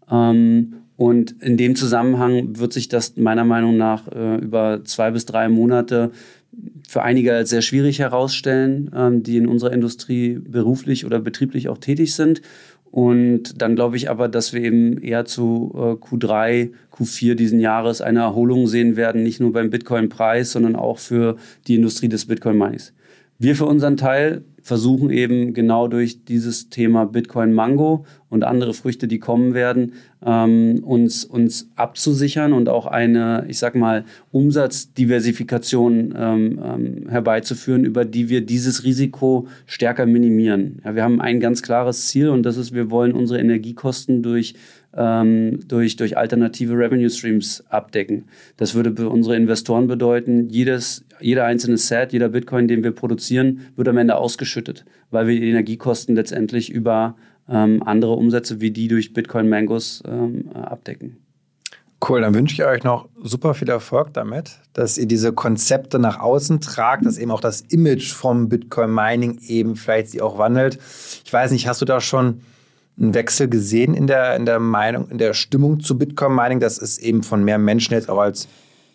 Ähm, 0.09 0.75
und 0.97 1.41
in 1.41 1.57
dem 1.57 1.75
Zusammenhang 1.75 2.57
wird 2.57 2.71
sich 2.71 2.87
das 2.87 3.17
meiner 3.17 3.43
Meinung 3.43 3.77
nach 3.77 4.07
äh, 4.07 4.37
über 4.37 4.83
zwei 4.85 5.11
bis 5.11 5.25
drei 5.25 5.49
Monate 5.49 6.11
für 6.87 7.01
einige 7.01 7.33
als 7.33 7.49
sehr 7.49 7.61
schwierig 7.61 7.99
herausstellen, 7.99 8.91
ähm, 8.95 9.23
die 9.23 9.37
in 9.37 9.47
unserer 9.47 9.73
Industrie 9.73 10.39
beruflich 10.39 11.05
oder 11.05 11.19
betrieblich 11.19 11.67
auch 11.67 11.79
tätig 11.79 12.15
sind. 12.15 12.41
Und 12.95 13.61
dann 13.61 13.75
glaube 13.75 13.97
ich 13.97 14.09
aber, 14.09 14.29
dass 14.29 14.53
wir 14.53 14.61
eben 14.61 14.99
eher 14.99 15.25
zu 15.25 15.73
äh, 15.75 15.79
Q3, 16.01 16.71
Q4 16.97 17.35
diesen 17.35 17.59
Jahres 17.59 17.99
eine 17.99 18.19
Erholung 18.21 18.67
sehen 18.67 18.95
werden, 18.95 19.21
nicht 19.21 19.41
nur 19.41 19.51
beim 19.51 19.69
Bitcoin-Preis, 19.69 20.53
sondern 20.53 20.77
auch 20.77 20.97
für 20.97 21.35
die 21.67 21.75
Industrie 21.75 22.07
des 22.07 22.25
Bitcoin-Minings. 22.25 22.93
Wir 23.37 23.57
für 23.57 23.65
unseren 23.65 23.97
Teil 23.97 24.45
versuchen 24.65 25.11
eben 25.11 25.53
genau 25.53 25.87
durch 25.87 26.25
dieses 26.25 26.71
Thema 26.71 27.05
Bitcoin 27.05 27.53
Mango 27.53 28.03
und 28.29 28.43
andere 28.43 28.73
Früchte, 28.73 29.07
die 29.07 29.19
kommen 29.19 29.53
werden, 29.53 29.93
ähm, 30.25 30.81
uns, 30.83 31.23
uns 31.23 31.69
abzusichern 31.75 32.51
und 32.51 32.67
auch 32.67 32.87
eine, 32.87 33.45
ich 33.47 33.59
sag 33.59 33.75
mal, 33.75 34.05
Umsatzdiversifikation 34.31 36.15
ähm, 36.17 36.59
ähm, 36.65 37.09
herbeizuführen, 37.09 37.85
über 37.85 38.05
die 38.05 38.27
wir 38.29 38.43
dieses 38.43 38.83
Risiko 38.83 39.47
stärker 39.67 40.07
minimieren. 40.07 40.81
Ja, 40.83 40.95
wir 40.95 41.03
haben 41.03 41.21
ein 41.21 41.39
ganz 41.39 41.61
klares 41.61 42.07
Ziel 42.07 42.29
und 42.29 42.41
das 42.41 42.57
ist, 42.57 42.73
wir 42.73 42.89
wollen 42.89 43.11
unsere 43.11 43.39
Energiekosten 43.39 44.23
durch 44.23 44.55
ähm, 44.95 45.59
durch, 45.67 45.95
durch 45.95 46.17
alternative 46.17 46.73
Revenue 46.73 47.09
Streams 47.09 47.63
abdecken. 47.69 48.25
Das 48.57 48.75
würde 48.75 48.95
für 48.95 49.09
unsere 49.09 49.35
Investoren 49.35 49.87
bedeuten, 49.87 50.49
jedes, 50.49 51.05
jeder 51.19 51.45
einzelne 51.45 51.77
Set, 51.77 52.13
jeder 52.13 52.29
Bitcoin, 52.29 52.67
den 52.67 52.83
wir 52.83 52.91
produzieren, 52.91 53.61
wird 53.75 53.87
am 53.87 53.97
Ende 53.97 54.15
ausgeschüttet, 54.15 54.85
weil 55.11 55.27
wir 55.27 55.39
die 55.39 55.49
Energiekosten 55.49 56.15
letztendlich 56.15 56.71
über 56.71 57.15
ähm, 57.49 57.83
andere 57.83 58.13
Umsätze 58.13 58.61
wie 58.61 58.71
die 58.71 58.87
durch 58.87 59.13
Bitcoin 59.13 59.49
Mangos 59.49 60.01
ähm, 60.07 60.49
abdecken. 60.53 61.17
Cool, 62.07 62.21
dann 62.21 62.35
wünsche 62.35 62.53
ich 62.53 62.65
euch 62.65 62.83
noch 62.83 63.07
super 63.23 63.53
viel 63.53 63.69
Erfolg 63.69 64.13
damit, 64.13 64.59
dass 64.73 64.97
ihr 64.97 65.07
diese 65.07 65.33
Konzepte 65.33 65.97
nach 65.97 66.19
außen 66.19 66.61
tragt, 66.61 67.05
dass 67.05 67.17
eben 67.17 67.31
auch 67.31 67.39
das 67.39 67.61
Image 67.61 68.13
vom 68.13 68.49
Bitcoin 68.49 68.93
Mining 68.93 69.39
eben 69.47 69.75
vielleicht 69.75 70.09
sich 70.09 70.21
auch 70.21 70.37
wandelt. 70.37 70.77
Ich 71.23 71.31
weiß 71.31 71.51
nicht, 71.51 71.67
hast 71.67 71.81
du 71.81 71.85
da 71.85 72.01
schon 72.01 72.41
einen 72.99 73.13
Wechsel 73.13 73.49
gesehen 73.49 73.93
in 73.93 74.07
der, 74.07 74.35
in 74.35 74.45
der 74.45 74.59
Meinung, 74.59 75.09
in 75.09 75.17
der 75.17 75.33
Stimmung 75.33 75.79
zu 75.79 75.97
Bitcoin-Mining, 75.97 76.59
dass 76.59 76.81
es 76.81 76.97
eben 76.97 77.23
von 77.23 77.43
mehr 77.43 77.57
Menschen 77.57 77.93
jetzt 77.93 78.09
auch 78.09 78.19
als 78.19 78.47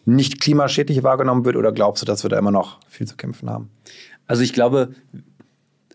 nicht 0.04 0.40
klimaschädlich 0.40 1.02
wahrgenommen 1.02 1.44
wird? 1.44 1.56
Oder 1.56 1.72
glaubst 1.72 2.02
du, 2.02 2.06
dass 2.06 2.24
wir 2.24 2.30
da 2.30 2.38
immer 2.38 2.50
noch 2.50 2.78
viel 2.88 3.06
zu 3.06 3.16
kämpfen 3.16 3.50
haben? 3.50 3.70
Also 4.26 4.42
ich 4.42 4.52
glaube, 4.52 4.90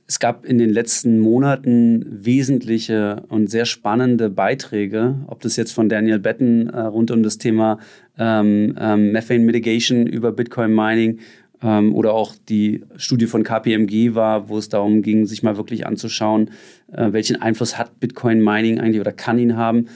es 0.08 0.20
gab 0.20 0.46
in 0.46 0.60
den 0.60 0.70
letzten 0.70 1.20
Monaten 1.20 2.06
wesentliche 2.08 3.24
und 3.30 3.50
sehr 3.50 3.66
spannende 3.66 4.30
Beiträge, 4.30 5.16
ob 5.28 5.42
das 5.42 5.56
jetzt 5.56 5.72
von 5.72 5.90
Daniel 5.90 6.20
Betten 6.20 6.70
äh, 6.70 6.82
rund 6.82 7.10
um 7.10 7.24
das 7.24 7.40
Thema 7.40 7.80
ähm, 8.18 8.76
ähm, 8.80 9.12
Methane 9.12 9.40
Mitigation 9.40 10.06
über 10.06 10.32
Bitcoin 10.32 10.76
Mining 10.76 11.20
oder 11.66 12.14
auch 12.14 12.34
die 12.50 12.84
Studie 12.98 13.28
von 13.28 13.44
KPMG 13.44 14.16
war, 14.16 14.50
wo 14.50 14.58
es 14.58 14.70
darum 14.70 15.02
ging, 15.02 15.26
sich 15.26 15.44
mal 15.44 15.58
wirklich 15.58 15.86
anzuschauen, 15.88 16.52
äh, 16.92 17.12
welchen 17.12 17.42
Einfluss 17.42 17.78
hat 17.78 18.00
Bitcoin 18.00 18.44
Mining 18.44 18.80
eigentlich 18.80 19.02
oder 19.02 19.12
kann 19.12 19.40
ihn 19.40 19.56
haben. 19.56 19.88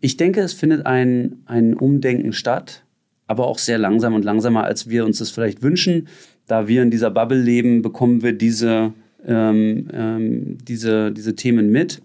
Ich 0.00 0.16
denke, 0.16 0.40
es 0.40 0.52
findet 0.52 0.86
ein, 0.86 1.42
ein 1.46 1.74
Umdenken 1.74 2.32
statt, 2.32 2.84
aber 3.26 3.46
auch 3.46 3.58
sehr 3.58 3.78
langsam 3.78 4.14
und 4.14 4.24
langsamer, 4.24 4.64
als 4.64 4.88
wir 4.88 5.04
uns 5.04 5.18
das 5.18 5.30
vielleicht 5.30 5.62
wünschen. 5.62 6.08
Da 6.46 6.68
wir 6.68 6.82
in 6.82 6.90
dieser 6.90 7.10
Bubble 7.10 7.40
leben, 7.40 7.80
bekommen 7.80 8.22
wir 8.22 8.32
diese, 8.32 8.92
ähm, 9.26 9.88
ähm, 9.92 10.58
diese, 10.62 11.10
diese 11.10 11.34
Themen 11.34 11.70
mit. 11.70 12.02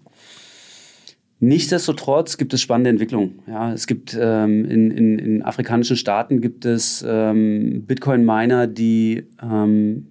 Nichtsdestotrotz 1.42 2.36
gibt 2.36 2.52
es 2.52 2.60
spannende 2.60 2.90
Entwicklungen. 2.90 3.40
Ja, 3.46 3.72
es 3.72 3.86
gibt 3.86 4.16
ähm, 4.20 4.66
in, 4.66 4.90
in, 4.90 5.18
in 5.18 5.42
afrikanischen 5.42 5.96
Staaten 5.96 6.42
gibt 6.42 6.66
es 6.66 7.02
ähm, 7.06 7.84
Bitcoin-Miner, 7.86 8.66
die 8.66 9.24
ähm, 9.42 10.06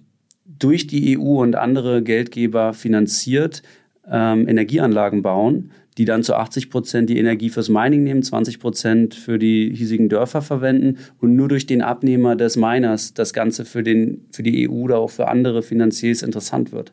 durch 0.45 0.87
die 0.87 1.17
EU 1.17 1.41
und 1.41 1.55
andere 1.55 2.01
Geldgeber 2.01 2.73
finanziert 2.73 3.61
ähm, 4.09 4.47
Energieanlagen 4.47 5.21
bauen, 5.21 5.69
die 5.99 6.05
dann 6.05 6.23
zu 6.23 6.35
80 6.35 6.71
Prozent 6.71 7.11
die 7.11 7.19
Energie 7.19 7.49
fürs 7.49 7.69
Mining 7.69 8.03
nehmen, 8.03 8.23
20 8.23 8.59
Prozent 8.59 9.13
für 9.13 9.37
die 9.37 9.71
hiesigen 9.75 10.09
Dörfer 10.09 10.41
verwenden 10.41 10.97
und 11.19 11.35
nur 11.35 11.47
durch 11.47 11.67
den 11.67 11.83
Abnehmer 11.83 12.35
des 12.35 12.55
Miners 12.55 13.13
das 13.13 13.33
Ganze 13.33 13.65
für, 13.65 13.83
den, 13.83 14.25
für 14.31 14.41
die 14.41 14.67
EU 14.67 14.73
oder 14.73 14.97
auch 14.97 15.11
für 15.11 15.27
andere 15.27 15.61
Finanziers 15.61 16.23
interessant 16.23 16.71
wird. 16.71 16.91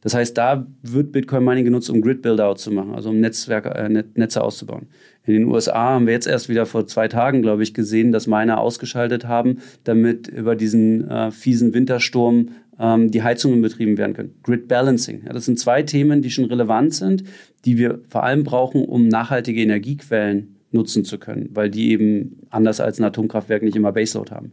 Das 0.00 0.14
heißt, 0.14 0.36
da 0.38 0.66
wird 0.82 1.12
Bitcoin 1.12 1.44
Mining 1.44 1.64
genutzt, 1.64 1.90
um 1.90 2.00
Grid 2.00 2.22
Build-out 2.22 2.58
zu 2.60 2.70
machen, 2.70 2.94
also 2.94 3.10
um 3.10 3.20
Netzwerke, 3.20 3.70
äh, 3.70 4.04
Netze 4.14 4.42
auszubauen. 4.42 4.86
In 5.24 5.34
den 5.34 5.44
USA 5.44 5.90
haben 5.90 6.06
wir 6.06 6.14
jetzt 6.14 6.26
erst 6.26 6.48
wieder 6.48 6.66
vor 6.66 6.86
zwei 6.86 7.08
Tagen, 7.08 7.42
glaube 7.42 7.62
ich, 7.62 7.74
gesehen, 7.74 8.12
dass 8.12 8.26
Miner 8.26 8.60
ausgeschaltet 8.60 9.26
haben, 9.26 9.58
damit 9.84 10.28
über 10.28 10.56
diesen 10.56 11.08
äh, 11.08 11.30
fiesen 11.30 11.74
Wintersturm 11.74 12.50
ähm, 12.78 13.10
die 13.10 13.22
Heizungen 13.22 13.60
betrieben 13.60 13.98
werden 13.98 14.14
können. 14.14 14.34
Grid 14.42 14.68
Balancing. 14.68 15.24
Ja, 15.26 15.32
das 15.32 15.44
sind 15.44 15.58
zwei 15.58 15.82
Themen, 15.82 16.22
die 16.22 16.30
schon 16.30 16.46
relevant 16.46 16.94
sind, 16.94 17.24
die 17.64 17.76
wir 17.76 18.00
vor 18.08 18.22
allem 18.24 18.44
brauchen, 18.44 18.84
um 18.84 19.08
nachhaltige 19.08 19.60
Energiequellen 19.60 20.56
nutzen 20.70 21.04
zu 21.04 21.18
können, 21.18 21.48
weil 21.52 21.70
die 21.70 21.90
eben 21.90 22.40
anders 22.50 22.80
als 22.80 22.98
ein 22.98 23.04
Atomkraftwerk 23.04 23.62
nicht 23.62 23.76
immer 23.76 23.92
Baseload 23.92 24.30
haben. 24.30 24.52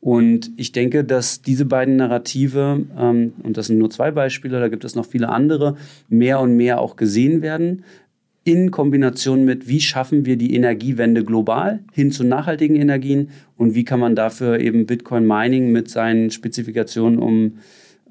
Und 0.00 0.50
ich 0.56 0.72
denke, 0.72 1.04
dass 1.04 1.42
diese 1.42 1.66
beiden 1.66 1.96
Narrative, 1.96 2.86
ähm, 2.98 3.34
und 3.42 3.56
das 3.56 3.66
sind 3.66 3.78
nur 3.78 3.90
zwei 3.90 4.10
Beispiele, 4.10 4.58
da 4.58 4.68
gibt 4.68 4.84
es 4.84 4.94
noch 4.94 5.04
viele 5.04 5.28
andere, 5.28 5.76
mehr 6.08 6.40
und 6.40 6.56
mehr 6.56 6.80
auch 6.80 6.96
gesehen 6.96 7.42
werden 7.42 7.84
in 8.44 8.70
Kombination 8.70 9.44
mit, 9.44 9.68
wie 9.68 9.80
schaffen 9.80 10.24
wir 10.24 10.36
die 10.36 10.54
Energiewende 10.54 11.24
global 11.24 11.80
hin 11.92 12.10
zu 12.10 12.24
nachhaltigen 12.24 12.76
Energien 12.76 13.28
und 13.58 13.74
wie 13.74 13.84
kann 13.84 14.00
man 14.00 14.16
dafür 14.16 14.58
eben 14.60 14.86
Bitcoin 14.86 15.26
Mining 15.26 15.70
mit 15.72 15.90
seinen 15.90 16.30
Spezifikationen 16.30 17.18
um 17.18 17.58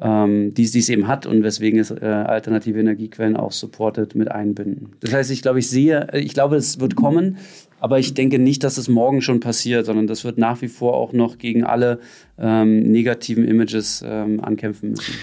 ähm, 0.01 0.53
die, 0.53 0.69
die 0.69 0.79
es 0.79 0.89
eben 0.89 1.07
hat 1.07 1.25
und 1.25 1.43
weswegen 1.43 1.79
es 1.79 1.91
äh, 1.91 2.05
alternative 2.05 2.79
Energiequellen 2.79 3.35
auch 3.35 3.51
supportet, 3.51 4.15
mit 4.15 4.31
einbinden. 4.31 4.93
Das 5.01 5.13
heißt, 5.13 5.31
ich 5.31 5.41
glaube, 5.41 5.59
ich 5.59 5.69
sehe, 5.69 6.07
ich 6.13 6.33
glaube, 6.33 6.55
es 6.55 6.79
wird 6.79 6.95
kommen, 6.95 7.38
aber 7.79 7.99
ich 7.99 8.13
denke 8.13 8.39
nicht, 8.39 8.63
dass 8.63 8.77
es 8.77 8.88
morgen 8.88 9.21
schon 9.21 9.39
passiert, 9.39 9.85
sondern 9.85 10.07
das 10.07 10.23
wird 10.23 10.38
nach 10.38 10.62
wie 10.62 10.67
vor 10.67 10.95
auch 10.95 11.13
noch 11.13 11.38
gegen 11.38 11.63
alle 11.63 11.99
ähm, 12.38 12.91
negativen 12.91 13.45
Images 13.45 14.03
ähm, 14.05 14.39
ankämpfen 14.41 14.91
müssen. 14.91 15.13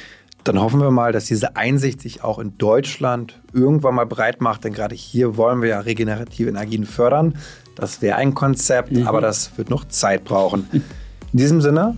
Dann 0.45 0.61
hoffen 0.61 0.81
wir 0.81 0.93
mal, 0.93 1.11
dass 1.11 1.25
diese 1.25 1.57
Einsicht 1.57 2.01
sich 2.01 2.23
auch 2.23 2.39
in 2.39 2.57
Deutschland 2.57 3.41
irgendwann 3.53 3.97
mal 3.97 4.07
breit 4.07 4.41
macht, 4.41 4.63
denn 4.63 4.73
gerade 4.73 4.95
hier 4.95 5.37
wollen 5.37 5.61
wir 5.61 5.71
ja 5.71 5.81
regenerative 5.81 6.49
Energien 6.49 6.85
fördern. 6.85 7.35
Das 7.75 8.01
wäre 8.01 8.17
ein 8.17 8.35
Konzept, 8.35 8.93
mhm. 8.93 9.09
aber 9.09 9.21
das 9.21 9.59
wird 9.59 9.71
noch 9.71 9.87
Zeit 9.87 10.23
brauchen. 10.23 10.69
In 10.73 11.39
diesem 11.39 11.61
Sinne, 11.61 11.97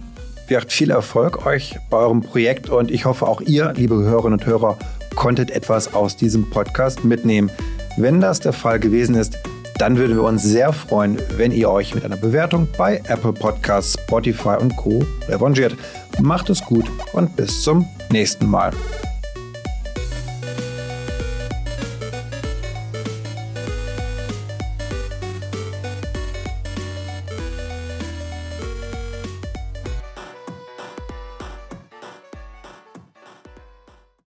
wir 0.48 0.62
viel 0.62 0.90
Erfolg 0.90 1.46
euch 1.46 1.78
bei 1.90 1.98
eurem 1.98 2.22
Projekt 2.22 2.70
und 2.70 2.90
ich 2.90 3.04
hoffe 3.04 3.26
auch 3.26 3.40
ihr, 3.40 3.72
liebe 3.76 3.96
Hörerinnen 3.96 4.38
und 4.38 4.46
Hörer, 4.46 4.78
konntet 5.14 5.50
etwas 5.50 5.94
aus 5.94 6.16
diesem 6.16 6.48
Podcast 6.48 7.04
mitnehmen. 7.04 7.50
Wenn 7.96 8.20
das 8.20 8.40
der 8.40 8.52
Fall 8.52 8.78
gewesen 8.78 9.14
ist, 9.14 9.36
dann 9.78 9.96
würden 9.96 10.16
wir 10.16 10.24
uns 10.24 10.42
sehr 10.42 10.72
freuen, 10.72 11.18
wenn 11.36 11.52
ihr 11.52 11.70
euch 11.70 11.94
mit 11.94 12.04
einer 12.04 12.16
Bewertung 12.16 12.68
bei 12.76 13.00
Apple 13.08 13.32
Podcasts, 13.32 13.96
Spotify 14.02 14.56
und 14.60 14.76
Co. 14.76 15.04
revanchiert. 15.28 15.76
Macht 16.20 16.50
es 16.50 16.62
gut 16.62 16.86
und 17.12 17.36
bis 17.36 17.62
zum 17.62 17.86
nächsten 18.10 18.46
Mal. 18.46 18.72